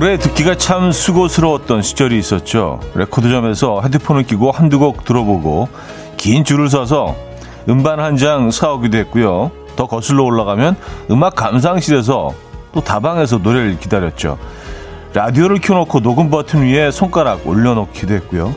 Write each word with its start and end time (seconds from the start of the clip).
노래 0.00 0.16
듣기가 0.16 0.56
참 0.56 0.92
수고스러웠던 0.92 1.82
시절이 1.82 2.18
있었죠. 2.18 2.80
레코드점에서 2.94 3.82
헤드폰을 3.82 4.22
끼고 4.22 4.50
한두 4.50 4.78
곡 4.78 5.04
들어보고 5.04 5.68
긴 6.16 6.42
줄을 6.42 6.70
서서 6.70 7.14
음반 7.68 8.00
한 8.00 8.16
장 8.16 8.50
사오기도 8.50 8.96
했고요. 8.96 9.50
더 9.76 9.86
거슬러 9.86 10.24
올라가면 10.24 10.76
음악 11.10 11.34
감상실에서 11.34 12.32
또 12.72 12.80
다방에서 12.80 13.38
노래를 13.42 13.78
기다렸죠. 13.78 14.38
라디오를 15.12 15.60
켜놓고 15.60 16.00
녹음 16.00 16.30
버튼 16.30 16.62
위에 16.62 16.90
손가락 16.90 17.46
올려놓기도 17.46 18.14
했고요. 18.14 18.54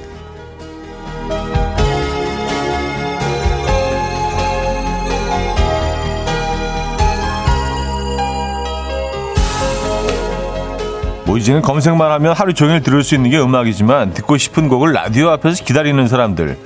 뭐 11.33 11.39
이제는 11.39 11.63
검색만 11.63 12.11
하면 12.11 12.33
하루 12.33 12.53
종일 12.53 12.83
들을 12.83 13.03
수 13.03 13.15
있는 13.15 13.31
게 13.31 13.39
음악이지만 13.39 14.13
듣고 14.13 14.37
싶은 14.37 14.67
곡을 14.67 14.93
라디오 14.93 15.29
앞에서 15.29 15.65
기다리는 15.65 16.07
사람들 16.07 16.59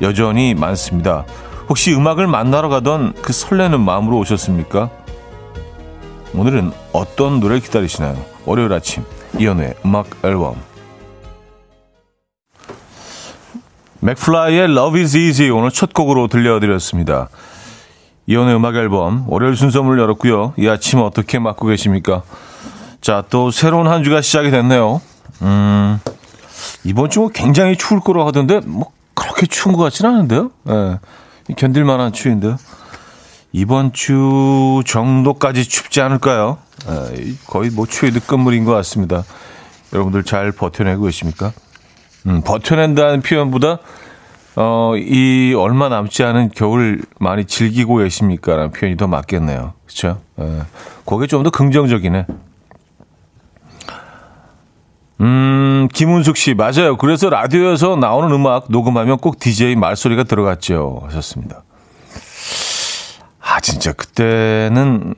여전히 0.00 0.54
많습니다. 0.54 1.26
혹시 1.68 1.92
음악을 1.92 2.26
만나러 2.26 2.70
가던 2.70 3.12
그 3.20 3.34
설레는 3.34 3.80
마음으로 3.80 4.16
오셨습니까? 4.20 4.88
오늘은 6.32 6.72
어떤 6.94 7.38
노래를 7.38 7.60
기다리시나요? 7.60 8.16
월요일 8.46 8.72
아침 8.72 9.04
이연우의 9.38 9.74
음악 9.84 10.06
앨범 10.24 10.56
맥플라이의 14.00 14.70
Love 14.70 15.02
is 15.02 15.18
Easy 15.18 15.50
오늘 15.50 15.70
첫 15.70 15.92
곡으로 15.92 16.28
들려드렸습니다. 16.28 17.28
이연우의 18.26 18.56
음악 18.56 18.74
앨범 18.76 19.26
월요일 19.28 19.54
순서문을 19.54 19.98
열었고요. 19.98 20.54
이 20.56 20.66
아침 20.66 21.00
어떻게 21.00 21.38
맞고 21.38 21.66
계십니까? 21.66 22.22
자, 23.04 23.22
또 23.28 23.50
새로운 23.50 23.86
한 23.86 24.02
주가 24.02 24.22
시작이 24.22 24.50
됐네요. 24.50 25.02
음, 25.42 26.00
이번 26.84 27.10
주뭐 27.10 27.28
굉장히 27.28 27.76
추울 27.76 28.00
거로 28.00 28.26
하던데, 28.26 28.60
뭐, 28.64 28.92
그렇게 29.12 29.44
추운 29.44 29.76
것 29.76 29.82
같지는 29.82 30.10
않은데요? 30.10 30.50
예. 30.70 30.98
견딜 31.54 31.84
만한 31.84 32.14
추위인데요. 32.14 32.56
이번 33.52 33.92
주 33.92 34.80
정도까지 34.86 35.68
춥지 35.68 36.00
않을까요? 36.00 36.56
예, 36.88 37.34
거의 37.46 37.68
뭐 37.68 37.84
추위 37.84 38.10
늦건물인 38.10 38.64
것 38.64 38.72
같습니다. 38.72 39.22
여러분들 39.92 40.24
잘 40.24 40.50
버텨내고 40.50 41.04
계십니까? 41.04 41.52
음, 42.26 42.40
버텨낸다는 42.40 43.20
표현보다, 43.20 43.80
어, 44.56 44.94
이 44.96 45.52
얼마 45.54 45.90
남지 45.90 46.22
않은 46.22 46.52
겨울 46.54 47.02
많이 47.20 47.44
즐기고 47.44 47.96
계십니까? 47.96 48.56
라는 48.56 48.70
표현이 48.70 48.96
더 48.96 49.06
맞겠네요. 49.08 49.74
그쵸? 49.84 50.22
예. 50.40 50.62
그게 51.04 51.26
좀 51.26 51.42
더 51.42 51.50
긍정적이네. 51.50 52.24
음, 55.20 55.88
김은숙 55.92 56.36
씨, 56.36 56.54
맞아요. 56.54 56.96
그래서 56.96 57.30
라디오에서 57.30 57.96
나오는 57.96 58.30
음악 58.34 58.66
녹음하면 58.68 59.18
꼭 59.18 59.38
DJ 59.38 59.76
말소리가 59.76 60.24
들어갔죠. 60.24 61.02
하셨습니다. 61.06 61.62
아, 63.40 63.60
진짜 63.60 63.92
그때는 63.92 65.14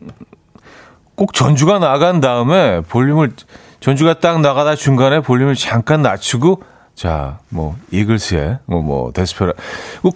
꼭 1.15 1.33
전주가 1.33 1.79
나간 1.79 2.21
다음에 2.21 2.83
볼륨을, 2.83 3.33
전주가 3.81 4.19
딱 4.19 4.41
나가다 4.41 4.75
중간에 4.77 5.21
볼륨을 5.21 5.55
잠깐 5.55 6.03
낮추고, 6.03 6.63
자, 6.95 7.39
뭐, 7.49 7.77
이글스의, 7.91 8.59
뭐, 8.67 8.83
뭐, 8.83 9.13
데스페라. 9.13 9.53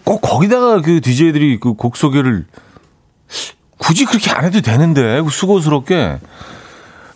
꼭 0.04 0.20
거기다가 0.20 0.80
그 0.82 1.00
DJ들이 1.00 1.58
그 1.58 1.74
곡 1.74 1.96
소개를 1.96 2.46
굳이 3.78 4.04
그렇게 4.04 4.30
안 4.30 4.44
해도 4.44 4.60
되는데, 4.60 5.22
수고스럽게. 5.30 6.18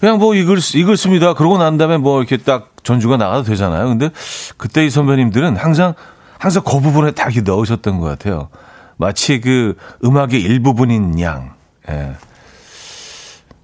그냥 0.05 0.19
뭐 0.19 0.35
이글 0.35 0.59
이글습니다. 0.75 1.33
그러고 1.33 1.57
난 1.57 1.79
다음에 1.79 1.97
뭐 1.97 2.21
이렇게 2.21 2.37
딱 2.37 2.73
전주가 2.83 3.17
나가도 3.17 3.45
되잖아요. 3.45 3.89
근데 3.89 4.11
그때 4.59 4.85
이 4.85 4.91
선배님들은 4.91 5.57
항상 5.57 5.95
항상 6.37 6.63
그 6.63 6.79
부분에 6.79 7.13
딱 7.13 7.33
넣으셨던 7.35 8.01
것 8.01 8.07
같아요. 8.09 8.51
마치 8.99 9.41
그 9.41 9.79
음악의 10.05 10.43
일부분인 10.43 11.19
양. 11.21 11.55
예. 11.89 12.17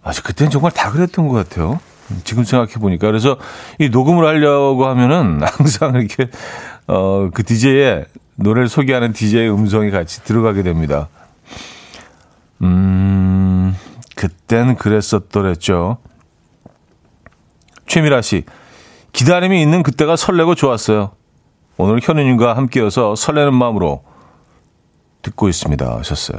아주 0.02 0.22
그때는 0.22 0.50
정말 0.50 0.72
다 0.72 0.90
그랬던 0.90 1.28
것 1.28 1.34
같아요. 1.34 1.78
지금 2.24 2.44
생각해 2.44 2.72
보니까 2.80 3.06
그래서 3.06 3.36
이 3.78 3.90
녹음을 3.90 4.24
하려고 4.24 4.86
하면은 4.86 5.42
항상 5.44 5.94
이렇게 5.96 6.30
어그 6.86 7.42
DJ의 7.44 8.06
노래를 8.36 8.70
소개하는 8.70 9.12
DJ의 9.12 9.52
음성이 9.52 9.90
같이 9.90 10.24
들어가게 10.24 10.62
됩니다. 10.62 11.10
음, 12.62 13.76
그땐 14.16 14.76
그랬었더랬죠. 14.76 15.98
최미라 17.90 18.22
씨, 18.22 18.44
기다림이 19.12 19.60
있는 19.60 19.82
그때가 19.82 20.14
설레고 20.14 20.54
좋았어요. 20.54 21.10
오늘 21.76 21.98
현우님과 22.00 22.56
함께여서 22.56 23.16
설레는 23.16 23.52
마음으로 23.52 24.04
듣고 25.22 25.48
있습니다. 25.48 25.98
하셨어요. 25.98 26.38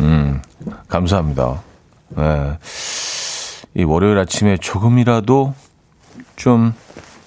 음, 0.00 0.42
감사합니다. 0.88 1.62
네. 2.10 2.58
이 3.76 3.84
월요일 3.84 4.18
아침에 4.18 4.58
조금이라도 4.58 5.54
좀 6.36 6.74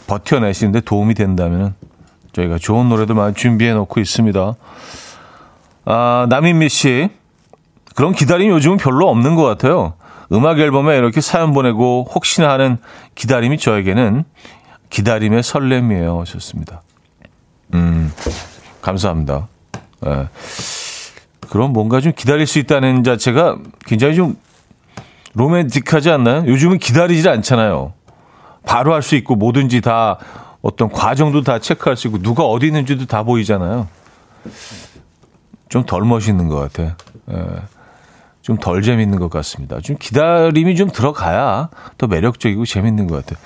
버텨내시는데 0.06 0.82
도움이 0.82 1.16
된다면 1.16 1.74
저희가 2.34 2.60
좋은 2.60 2.90
노래도 2.90 3.16
많이 3.16 3.34
준비해 3.34 3.74
놓고 3.74 4.00
있습니다. 4.00 4.54
아, 5.86 6.28
남인미 6.30 6.70
씨. 6.70 7.10
그런 7.96 8.14
기다림이 8.14 8.52
요즘은 8.52 8.78
별로 8.78 9.10
없는 9.10 9.34
것 9.34 9.44
같아요. 9.44 9.96
음악 10.32 10.60
앨범에 10.60 10.98
이렇게 10.98 11.20
사연 11.22 11.54
보내고 11.54 12.08
혹시나 12.14 12.50
하는 12.52 12.78
기다림이 13.16 13.58
저에게는 13.58 14.24
기다림의 14.90 15.44
설렘이에요. 15.44 16.20
하셨습니다. 16.22 16.82
음, 17.74 18.12
감사합니다. 18.82 19.48
네. 20.02 20.28
그럼 21.50 21.74
뭔가 21.74 22.00
좀 22.00 22.14
기다릴 22.16 22.48
수 22.48 22.60
있다는 22.60 23.04
자체가 23.04 23.58
굉장히 23.86 24.16
좀 24.16 24.38
로맨틱하지 25.34 26.10
않나요? 26.10 26.44
요즘은 26.48 26.80
기다리질 26.80 27.30
않잖아요. 27.30 27.94
바로 28.66 28.94
할 28.94 29.02
수 29.02 29.16
있고 29.16 29.36
뭐든지 29.36 29.82
다 29.82 30.18
어떤 30.62 30.90
과정도 30.90 31.42
다 31.42 31.60
체크할 31.60 31.98
수 31.98 32.08
있고 32.08 32.20
누가 32.22 32.44
어디 32.46 32.68
있는지도 32.68 33.06
다 33.06 33.24
보이잖아요. 33.24 33.88
좀 35.70 35.86
덜 35.86 36.04
멋있는 36.04 36.48
것 36.48 36.58
같아. 36.58 36.96
예. 37.32 37.46
좀 38.42 38.58
덜 38.58 38.82
재밌는 38.82 39.20
것 39.20 39.30
같습니다. 39.30 39.80
좀 39.82 39.96
기다림이 40.00 40.76
좀 40.76 40.90
들어가야 40.90 41.70
더 41.98 42.08
매력적이고 42.08 42.66
재밌는 42.66 43.08
것 43.08 43.26
같아요. 43.26 43.44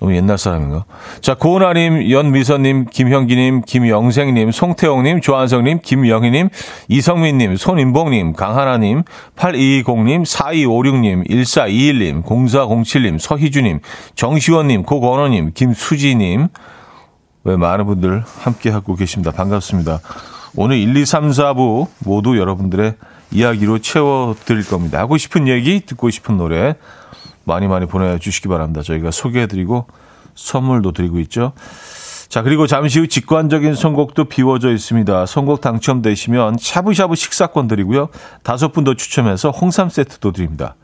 너무 0.00 0.14
옛날 0.14 0.38
사람인가? 0.38 0.84
자, 1.20 1.34
고은아님, 1.34 2.12
연미선님, 2.12 2.86
김형기님, 2.86 3.62
김영생님, 3.62 4.52
송태영님, 4.52 5.20
조한성님, 5.20 5.80
김영희님, 5.82 6.50
이성민님, 6.86 7.56
손인봉님, 7.56 8.34
강하나님, 8.34 9.02
8220님, 9.36 10.24
4256님, 10.24 11.28
1421님, 11.28 12.22
0407님, 12.22 13.18
서희주님, 13.18 13.80
정시원님, 14.14 14.84
고건호님, 14.84 15.50
김수지님, 15.54 16.46
왜 17.42 17.56
많은 17.56 17.86
분들 17.86 18.22
함께하고 18.42 18.94
계십니다. 18.94 19.32
반갑습니다. 19.32 19.98
오늘 20.54 20.76
1, 20.76 20.96
2, 20.96 21.06
3, 21.06 21.30
4부 21.30 21.88
모두 22.04 22.38
여러분들의 22.38 22.94
이야기로 23.30 23.78
채워드릴 23.80 24.66
겁니다. 24.66 24.98
하고 24.98 25.16
싶은 25.16 25.48
얘기, 25.48 25.80
듣고 25.80 26.10
싶은 26.10 26.36
노래 26.36 26.76
많이 27.44 27.66
많이 27.66 27.86
보내주시기 27.86 28.48
바랍니다. 28.48 28.82
저희가 28.82 29.10
소개해드리고 29.10 29.86
선물도 30.34 30.92
드리고 30.92 31.18
있죠. 31.20 31.52
자, 32.28 32.42
그리고 32.42 32.66
잠시 32.66 33.00
후 33.00 33.08
직관적인 33.08 33.74
선곡도 33.74 34.26
비워져 34.26 34.70
있습니다. 34.70 35.24
선곡 35.26 35.62
당첨되시면 35.62 36.56
샤브샤브 36.60 37.14
식사권 37.14 37.68
드리고요. 37.68 38.10
다섯 38.42 38.72
분 38.72 38.84
더 38.84 38.94
추첨해서 38.94 39.50
홍삼 39.50 39.88
세트도 39.88 40.32
드립니다. 40.32 40.74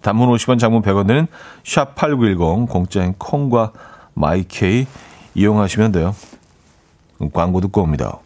단문 0.00 0.30
50원, 0.30 0.58
장문 0.58 0.82
100원 0.82 1.06
드는 1.06 1.26
샵8910 1.64 2.68
공짜인 2.68 3.14
콩과 3.18 3.72
마이케이 4.14 4.86
이용하시면 5.34 5.92
돼요. 5.92 6.14
광고 7.32 7.60
듣고 7.60 7.82
옵니다. 7.82 8.18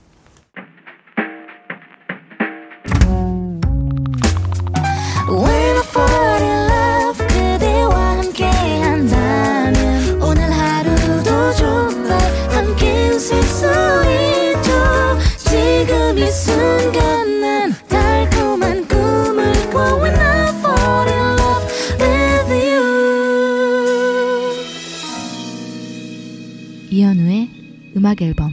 음악 28.12 28.20
앨범 28.20 28.53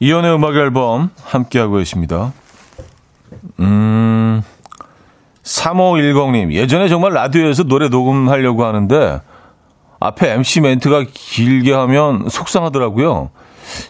이연의 0.00 0.34
음악 0.34 0.54
앨범 0.56 1.10
함께하고 1.22 1.76
계십니다. 1.76 2.32
음, 3.60 4.42
3510님, 5.42 6.52
예전에 6.52 6.88
정말 6.88 7.12
라디오에서 7.12 7.64
노래 7.64 7.88
녹음하려고 7.88 8.64
하는데, 8.64 9.20
앞에 10.00 10.32
MC 10.32 10.60
멘트가 10.60 11.04
길게 11.12 11.72
하면 11.72 12.28
속상하더라고요. 12.28 13.30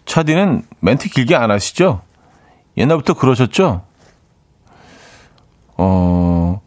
차디는 0.04 0.62
멘트 0.80 1.08
길게 1.10 1.34
안 1.34 1.50
하시죠? 1.50 2.02
옛날부터 2.76 3.14
그러셨죠? 3.14 3.82
어, 5.76 6.60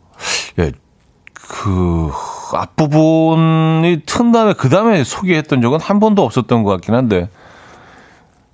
예, 0.60 0.72
그, 1.34 2.12
앞부분이 2.58 4.04
튼 4.06 4.32
다음에 4.32 4.54
그 4.54 4.70
다음에 4.70 5.04
소개했던 5.04 5.62
적은 5.62 5.80
한 5.80 6.00
번도 6.00 6.24
없었던 6.24 6.64
것 6.64 6.72
같긴 6.72 6.96
한데, 6.96 7.30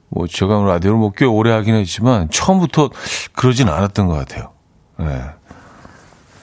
뭐, 0.10 0.28
제가 0.28 0.64
라디오를 0.64 0.98
뭐 1.00 1.12
꽤 1.16 1.26
오래 1.26 1.52
하긴 1.52 1.76
했지만, 1.76 2.30
처음부터 2.30 2.90
그러진 3.34 3.70
않았던 3.70 4.08
것 4.08 4.14
같아요. 4.14 4.52
네. 4.98 5.22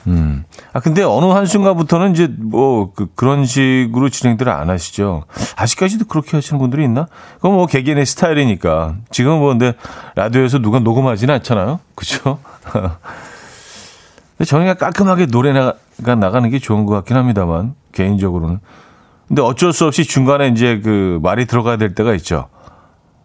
음. 0.05 0.43
아, 0.73 0.81
근데 0.81 1.01
어느 1.01 1.25
한 1.27 1.45
순간부터는 1.45 2.11
이제 2.11 2.27
뭐, 2.37 2.91
그, 2.93 3.07
그런 3.15 3.45
식으로 3.45 4.09
진행들을 4.09 4.51
안 4.51 4.69
하시죠. 4.69 5.23
아직까지도 5.55 6.05
그렇게 6.05 6.35
하시는 6.35 6.59
분들이 6.59 6.83
있나? 6.83 7.07
그건 7.35 7.53
뭐 7.53 7.67
개개인의 7.67 8.05
스타일이니까. 8.05 8.95
지금은 9.11 9.39
뭐, 9.39 9.49
근데 9.49 9.73
라디오에서 10.15 10.59
누가 10.59 10.79
녹음하지는 10.79 11.33
않잖아요. 11.35 11.79
그죠? 11.95 12.39
저희가 14.45 14.75
깔끔하게 14.75 15.27
노래가 15.27 15.75
나가는 16.17 16.49
게 16.49 16.59
좋은 16.59 16.85
것 16.85 16.93
같긴 16.93 17.17
합니다만, 17.17 17.75
개인적으로는. 17.91 18.59
근데 19.27 19.41
어쩔 19.41 19.73
수 19.73 19.85
없이 19.85 20.03
중간에 20.03 20.49
이제 20.49 20.79
그 20.81 21.19
말이 21.23 21.45
들어가야 21.45 21.77
될 21.77 21.95
때가 21.95 22.13
있죠. 22.15 22.49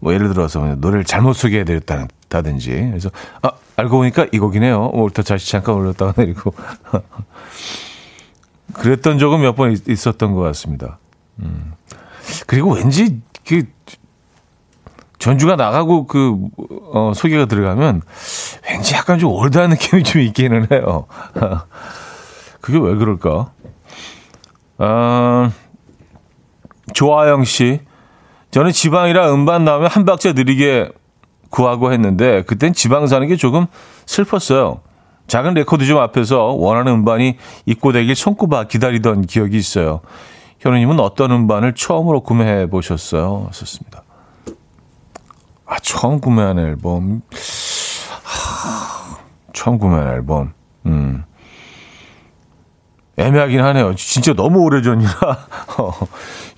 뭐 0.01 0.15
예를 0.15 0.29
들어서 0.29 0.61
노래를 0.77 1.05
잘못 1.05 1.33
소개해 1.35 1.65
드렸다든지. 1.65 2.71
그래서, 2.91 3.11
아, 3.43 3.51
알고 3.77 3.97
보니까 3.99 4.27
이 4.33 4.39
곡이네요. 4.39 4.91
오늘부터 4.93 5.23
다시 5.23 5.51
잠깐 5.51 5.75
올렸다가 5.75 6.15
내리고. 6.17 6.53
그랬던 8.75 9.19
적은 9.19 9.41
몇 9.41 9.57
번 9.57 9.77
있었던 9.89 10.33
것 10.35 10.41
같습니다. 10.41 10.99
음. 11.41 11.73
그리고 12.47 12.75
왠지 12.75 13.21
그 13.47 13.65
전주가 15.19 15.57
나가고 15.57 16.07
그 16.07 16.37
어, 16.93 17.13
소개가 17.15 17.47
들어가면 17.47 18.03
왠지 18.69 18.95
약간 18.95 19.19
좀 19.19 19.33
올드한 19.33 19.71
느낌이 19.71 20.03
좀 20.03 20.23
있기는 20.23 20.69
해요. 20.71 21.07
그게 22.61 22.79
왜 22.79 22.95
그럴까? 22.97 23.51
아, 24.79 25.51
조아영 26.95 27.45
씨, 27.45 27.81
저는 28.51 28.73
지방이라 28.73 29.33
음반 29.33 29.65
나오면 29.65 29.91
한 29.91 30.05
박자 30.05 30.33
느리게 30.33 30.91
구하고 31.51 31.93
했는데 31.93 32.43
그땐 32.43 32.73
지방 32.73 33.07
사는 33.07 33.27
게 33.27 33.37
조금 33.37 33.67
슬펐어요. 34.07 34.81
작은 35.27 35.55
레코드점 35.55 35.99
앞에서 35.99 36.55
원하는 36.55 36.93
음반이 36.93 37.37
입고되길 37.67 38.15
손꼽아 38.15 38.65
기다리던 38.65 39.27
기억이 39.27 39.57
있어요. 39.57 40.01
현우님은 40.61 40.99
어떤 41.01 41.31
음반을 41.31 41.75
처음으로 41.75 42.23
구매해 42.23 42.67
보셨어요? 42.67 43.49
썼습니다. 43.53 44.03
아, 45.69 45.79
처음 45.81 46.21
구매한 46.21 46.59
앨범. 46.59 47.23
하, 48.25 49.19
처음 49.53 49.79
구매한 49.79 50.09
앨범. 50.09 50.53
음. 50.87 51.25
애매하긴 53.17 53.61
하네요. 53.61 53.95
진짜 53.95 54.33
너무 54.33 54.61
오래 54.61 54.81
전이라 54.83 55.11
어, 55.79 55.93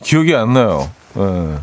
기억이 0.03 0.35
안 0.35 0.53
나요. 0.53 0.89
예. 1.17 1.59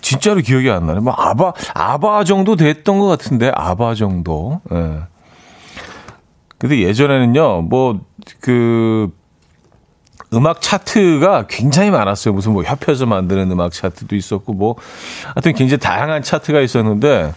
진짜로 0.00 0.40
기억이 0.40 0.70
안 0.70 0.86
나네. 0.86 1.00
뭐 1.00 1.14
아바 1.14 1.52
아바 1.74 2.24
정도 2.24 2.56
됐던 2.56 2.98
것 2.98 3.06
같은데 3.06 3.50
아바 3.54 3.94
정도. 3.94 4.60
예. 4.72 5.00
근데 6.58 6.80
예전에는요, 6.80 7.62
뭐 7.62 8.00
그 8.40 9.10
음악 10.34 10.60
차트가 10.60 11.46
굉장히 11.48 11.90
많았어요. 11.90 12.34
무슨 12.34 12.52
뭐 12.52 12.62
협회에서 12.62 13.06
만드는 13.06 13.50
음악 13.50 13.72
차트도 13.72 14.16
있었고 14.16 14.52
뭐 14.52 14.76
하여튼 15.34 15.52
굉장히 15.52 15.78
다양한 15.80 16.22
차트가 16.22 16.60
있었는데 16.60 17.34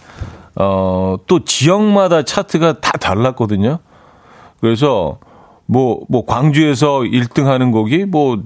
어 0.54 1.06
또 1.26 1.44
지역마다 1.44 2.22
차트가 2.22 2.80
다 2.80 2.92
달랐거든요. 2.92 3.78
그래서 4.60 5.18
뭐, 5.66 6.00
뭐, 6.08 6.24
광주에서 6.24 7.00
1등 7.00 7.44
하는 7.44 7.72
곡이 7.72 8.04
뭐, 8.04 8.40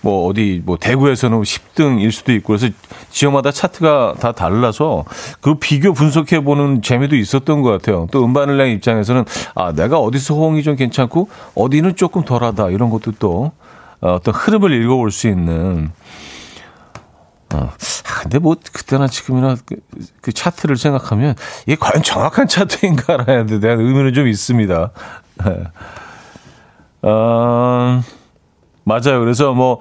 뭐 0.00 0.28
어디 0.28 0.62
뭐 0.64 0.76
대구에서는 0.78 1.40
10등일 1.42 2.12
수도 2.12 2.32
있고 2.32 2.56
그래서 2.56 2.72
지역마다 3.10 3.50
차트가 3.50 4.14
다 4.20 4.30
달라서 4.30 5.04
그 5.40 5.56
비교 5.56 5.92
분석해 5.92 6.44
보는 6.44 6.82
재미도 6.82 7.16
있었던 7.16 7.62
것 7.62 7.70
같아요. 7.72 8.06
또 8.12 8.24
음반을 8.24 8.56
낸 8.56 8.70
입장에서는 8.76 9.24
아 9.56 9.72
내가 9.72 9.98
어디서 9.98 10.34
호응이 10.34 10.62
좀 10.62 10.76
괜찮고 10.76 11.28
어디는 11.56 11.96
조금 11.96 12.24
덜하다 12.24 12.70
이런 12.70 12.90
것도 12.90 13.14
또 13.18 13.50
어떤 14.00 14.34
흐름을 14.34 14.72
읽어볼 14.72 15.10
수 15.10 15.28
있는. 15.28 15.90
어. 17.54 17.70
아, 18.08 18.20
근데 18.22 18.38
뭐 18.38 18.56
그때나 18.72 19.06
지금이나 19.06 19.56
그, 19.64 19.76
그 20.20 20.32
차트를 20.32 20.76
생각하면 20.76 21.34
이게 21.66 21.76
과연 21.76 22.02
정확한 22.02 22.48
차트인가라야 22.48 23.46
대한 23.60 23.80
의미는 23.80 24.12
좀 24.12 24.26
있습니다. 24.26 24.90
어, 27.02 28.02
맞아요. 28.84 29.20
그래서 29.20 29.52
뭐 29.52 29.80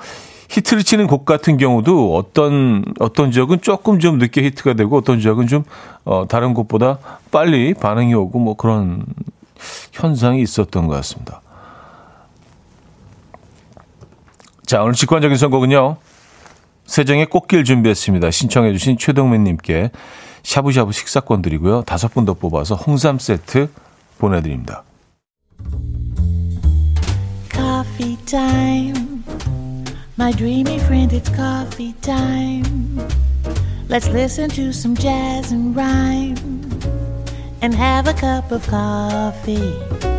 히트를 0.49 0.83
치는 0.83 1.07
곡 1.07 1.25
같은 1.25 1.57
경우도 1.57 2.15
어떤 2.15 2.85
어떤 2.99 3.31
지역은 3.31 3.61
조금 3.61 3.99
좀 3.99 4.17
늦게 4.17 4.43
히트가 4.43 4.73
되고 4.73 4.97
어떤 4.97 5.19
지역은 5.19 5.47
좀 5.47 5.63
어, 6.05 6.25
다른 6.27 6.53
곡보다 6.53 6.99
빨리 7.31 7.73
반응이 7.73 8.13
오고 8.13 8.39
뭐 8.39 8.55
그런 8.55 9.05
현상이 9.91 10.41
있었던 10.41 10.87
것 10.87 10.93
같습니다. 10.95 11.41
자, 14.67 14.83
오늘 14.83 14.93
직관적인 14.95 15.37
선곡은요. 15.37 15.95
세정의 16.85 17.27
꽃길 17.27 17.63
준비했습니다. 17.63 18.31
신청해 18.31 18.73
주신 18.73 18.97
최동민 18.97 19.45
님께 19.45 19.91
샤브샤브 20.43 20.91
식사권 20.91 21.41
드리고요. 21.41 21.83
다섯 21.83 22.13
분 22.13 22.25
더 22.25 22.33
뽑아서 22.33 22.75
홍삼 22.75 23.17
세트 23.17 23.69
보내드립니다. 24.17 24.83
Coffee 27.50 28.17
time. 28.25 29.24
My 30.19 30.33
dreamy 30.33 30.75
friend, 30.79 31.15
it's 31.15 31.33
coffee 31.33 31.93
time. 32.01 33.00
Let's 33.88 34.09
listen 34.09 34.50
to 34.50 34.69
some 34.71 34.97
jazz 34.97 35.53
and 35.53 35.77
rhyme 35.79 36.36
and 37.62 37.74
have 37.74 38.09
a 38.09 38.13
cup 38.13 38.51
of 38.51 38.67
coffee. 38.69 40.16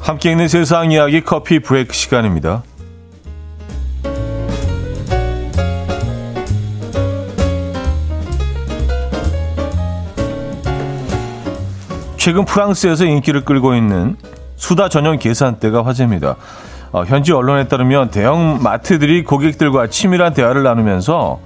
함께 0.00 0.30
있는 0.30 0.48
세상 0.48 0.90
이야기 0.90 1.20
커피 1.20 1.58
브레이크 1.58 1.92
시간입니다. 1.92 2.62
최근 12.16 12.44
프랑스에서 12.44 13.04
인기를 13.04 13.44
끌고 13.44 13.74
있는 13.74 14.16
수다 14.56 14.88
전용 14.88 15.18
계산대가 15.18 15.84
화제입니다. 15.84 16.36
어, 16.92 17.04
현지 17.04 17.32
언론에 17.32 17.68
따르면 17.68 18.10
대형 18.10 18.58
마트들이 18.62 19.24
고객들과 19.24 19.86
치밀한 19.86 20.34
대화를 20.34 20.62
나누면서 20.62 21.40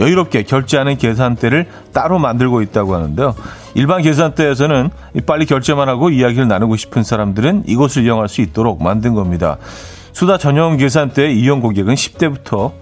여유롭게 0.00 0.42
결제하는 0.42 0.96
계산대를 0.96 1.68
따로 1.92 2.18
만들고 2.18 2.62
있다고 2.62 2.94
하는데요. 2.94 3.34
일반 3.74 4.02
계산대에서는 4.02 4.90
빨리 5.26 5.46
결제만 5.46 5.88
하고 5.88 6.10
이야기를 6.10 6.48
나누고 6.48 6.76
싶은 6.76 7.04
사람들은 7.04 7.64
이곳을 7.66 8.04
이용할 8.04 8.28
수 8.28 8.40
있도록 8.40 8.82
만든 8.82 9.14
겁니다. 9.14 9.58
수다 10.12 10.38
전용 10.38 10.76
계산대 10.76 11.30
이용 11.32 11.60
고객은 11.60 11.94
10대부터 11.94 12.72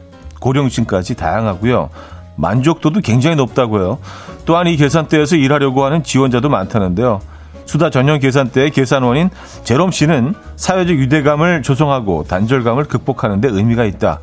고령층까지 0.41 1.17
다양하고요. 1.17 1.91
만족도도 2.37 3.01
굉장히 3.01 3.37
높다고요. 3.37 3.99
또한 4.47 4.67
이 4.69 4.77
계산대에서 4.77 5.37
일하려고 5.37 5.85
하는 5.85 6.03
지원자도 6.03 6.49
많다는데요. 6.49 7.21
수다 7.67 7.91
전용 7.91 8.19
계산대의 8.19 8.71
계산원인 8.71 9.29
제롬 9.65 9.91
씨는 9.91 10.35
사회적 10.57 10.97
유대감을 10.97 11.63
조성하고 11.63 12.25
단절감을 12.25 12.85
극복하는 12.85 13.43
데 13.43 13.49
의미가 13.49 13.85
있다. 13.85 14.21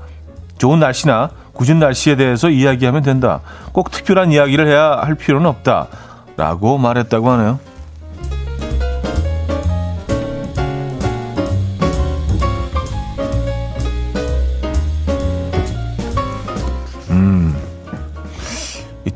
좋은 0.57 0.79
날씨나 0.79 1.29
굳은 1.55 1.79
날씨에 1.79 2.15
대해서 2.15 2.49
이야기하면 2.49 3.01
된다. 3.01 3.41
꼭 3.71 3.89
특별한 3.89 4.31
이야기를 4.31 4.67
해야 4.67 5.01
할 5.01 5.15
필요는 5.15 5.47
없다. 5.47 5.87
라고 6.37 6.77
말했다고 6.77 7.29
하네요. 7.31 7.59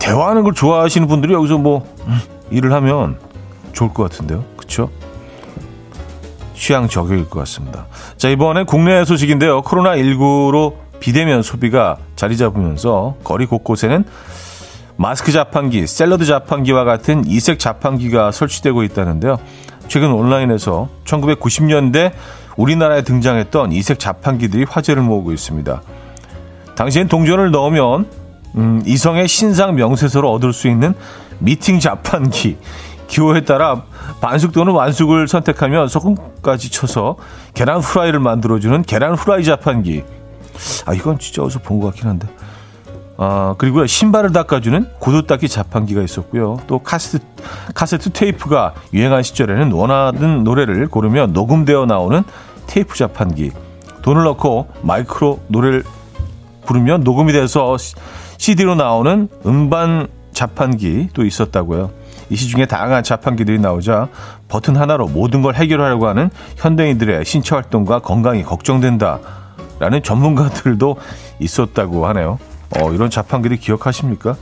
대화하는 0.10 0.43
걸 0.43 0.53
좋아하시는 0.53 1.08
분들이 1.08 1.34
여기서 1.34 1.60
뭐 1.60 1.86
음, 2.08 2.19
일을 2.50 2.74
하면 2.74 3.19
좋을 3.74 3.93
것 3.93 4.10
같은데요. 4.10 4.43
그렇죠? 4.58 4.89
취향 6.55 6.88
저격일 6.88 7.29
것 7.29 7.39
같습니다. 7.41 7.86
자, 8.17 8.27
이번에 8.27 8.63
국내 8.63 9.05
소식인데요. 9.05 9.62
코로나19로 9.62 10.74
비대면 11.00 11.41
소비가 11.41 11.98
자리 12.15 12.38
잡으면서 12.38 13.15
거리 13.24 13.46
곳곳에는 13.46 14.03
마스크 14.98 15.32
자판기, 15.32 15.88
샐러드 15.88 16.25
자판기와 16.25 16.84
같은 16.84 17.24
이색 17.25 17.58
자판기가 17.60 18.32
설치되고 18.32 18.84
있다는데요. 18.84 19.38
최근 19.88 20.12
온라인에서 20.12 20.89
1990년대 21.06 22.12
우리나라에 22.58 23.03
등장했던 23.03 23.72
이색 23.72 24.00
자판기들이 24.00 24.65
화제를 24.70 25.01
모으고 25.01 25.32
있습니다. 25.32 25.82
당시엔 26.75 27.08
동전을 27.08 27.51
넣으면 27.51 28.08
음, 28.56 28.82
이성의 28.86 29.27
신상 29.27 29.75
명세서를 29.75 30.27
얻을 30.27 30.53
수 30.53 30.68
있는 30.68 30.94
미팅 31.39 31.79
자판기, 31.79 32.58
기호에 33.08 33.41
따라 33.41 33.84
반숙 34.22 34.51
또는 34.51 34.74
완숙을 34.74 35.27
선택하면 35.27 35.88
소금까지 35.88 36.72
쳐서 36.72 37.15
계란 37.53 37.79
후라이를 37.79 38.20
만들어주는 38.20 38.84
계란 38.84 39.15
후라이 39.15 39.44
자판기. 39.44 40.03
아, 40.86 40.94
이건 40.94 41.20
진짜 41.20 41.44
어디서 41.44 41.60
본 41.60 41.80
것 41.80 41.88
같긴 41.88 42.10
한데. 42.10 42.28
아, 43.18 43.56
그리고 43.58 43.86
신발을 43.86 44.32
닦아주는 44.32 44.92
구두 45.00 45.28
닦기 45.28 45.50
자판기가 45.50 46.01
있었고요. 46.01 46.60
또 46.68 46.80
카세트, 46.80 47.24
카세트 47.74 48.12
테이프가 48.12 48.74
유행한 48.94 49.24
시절에는 49.24 49.72
원하는 49.74 50.44
노래를 50.44 50.88
고르면 50.88 51.34
녹음되어 51.34 51.86
나오는 51.86 52.24
테이프 52.68 52.96
자판기. 52.98 53.51
돈을 54.01 54.24
넣고 54.24 54.68
마이크로 54.82 55.39
노래를 55.48 55.84
부르면 56.66 57.01
녹음이 57.01 57.34
돼서 57.34 57.75
CD로 58.38 58.75
나오는 58.75 59.28
음반 59.46 60.08
자판기도 60.32 61.25
있었다고요. 61.25 61.92
이 62.30 62.36
시중에 62.36 62.68
다양한 62.68 63.04
자판기들이 63.04 63.60
나오자 63.60 64.08
버튼 64.48 64.78
하나로 64.78 65.08
모든 65.08 65.42
걸 65.42 65.56
해결하려고 65.56 66.08
하는 66.08 66.30
현대인들의 66.58 67.25
신체 67.25 67.56
활동과 67.56 68.00
건강이 68.00 68.44
걱정된다 68.44 69.20
라는 69.79 70.03
전문가들도 70.03 70.98
있었다고 71.39 72.05
하네요. 72.07 72.38
어, 72.77 72.91
이런 72.91 73.09
자판기들 73.09 73.57
기억하십니까? 73.57 74.36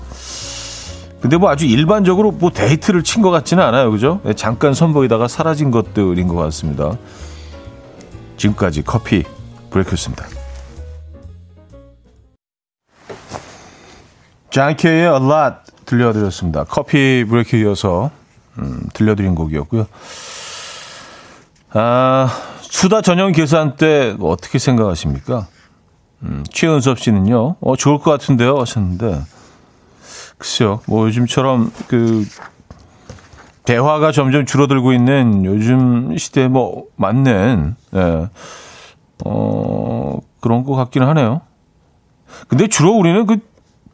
근데 1.22 1.38
뭐 1.38 1.50
아주 1.50 1.66
일반적으로 1.66 2.32
뭐 2.32 2.52
대히트를 2.52 3.04
친 3.04 3.22
것 3.22 3.32
같지는 3.32 3.64
않아요. 3.64 3.90
그죠? 3.92 4.22
네, 4.24 4.34
잠깐 4.34 4.74
선보이다가 4.74 5.28
사라진 5.28 5.72
것들인 5.72 6.28
것 6.28 6.36
같습니다. 6.36 6.98
지금까지 8.38 8.84
커피 8.84 9.24
브레이크였습니다. 9.72 10.26
장케이의 14.52 15.02
A 15.08 15.16
Lot 15.16 15.56
들려드렸습니다. 15.86 16.64
커피 16.66 17.26
브레이크 17.28 17.58
이어서 17.58 18.12
음, 18.60 18.82
들려드린 18.94 19.36
곡이었고요. 19.36 19.88
아, 21.74 22.30
수다 22.70 23.02
전용 23.02 23.32
계산대 23.32 24.18
어떻게 24.22 24.60
생각하십니까? 24.60 25.48
음, 26.24 26.44
최은섭 26.52 27.00
씨는요, 27.00 27.56
어, 27.60 27.76
좋을 27.76 28.00
것 28.00 28.12
같은데요? 28.12 28.58
하셨는데, 28.58 29.22
글쎄요, 30.38 30.82
뭐 30.88 31.08
요즘처럼 31.08 31.72
그, 31.88 32.26
대화가 33.66 34.12
점점 34.12 34.46
줄어들고 34.46 34.94
있는 34.94 35.46
요즘 35.46 36.18
시대에 36.18 36.48
뭐, 36.48 36.86
맞는, 36.96 37.76
예, 37.96 38.30
어, 39.26 40.18
그런 40.40 40.64
것 40.64 40.76
같기는 40.76 41.08
하네요. 41.08 41.42
근데 42.48 42.68
주로 42.68 42.94
우리는 42.94 43.26
그 43.26 43.38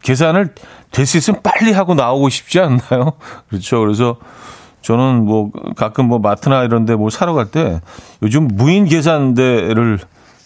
계산을 0.02 0.54
될 0.92 1.06
수 1.06 1.18
있으면 1.18 1.42
빨리 1.42 1.72
하고 1.72 1.96
나오고 1.96 2.30
싶지 2.30 2.60
않나요? 2.60 3.14
그렇죠. 3.50 3.80
그래서 3.80 4.18
저는 4.84 5.26
뭐 5.26 5.52
가끔 5.76 6.08
뭐 6.08 6.20
마트나 6.20 6.64
이런 6.64 6.86
데뭐 6.86 7.10
사러 7.10 7.34
갈 7.34 7.50
때 7.50 7.82
요즘 8.22 8.48
무인 8.48 8.86
계산대를 8.86 10.00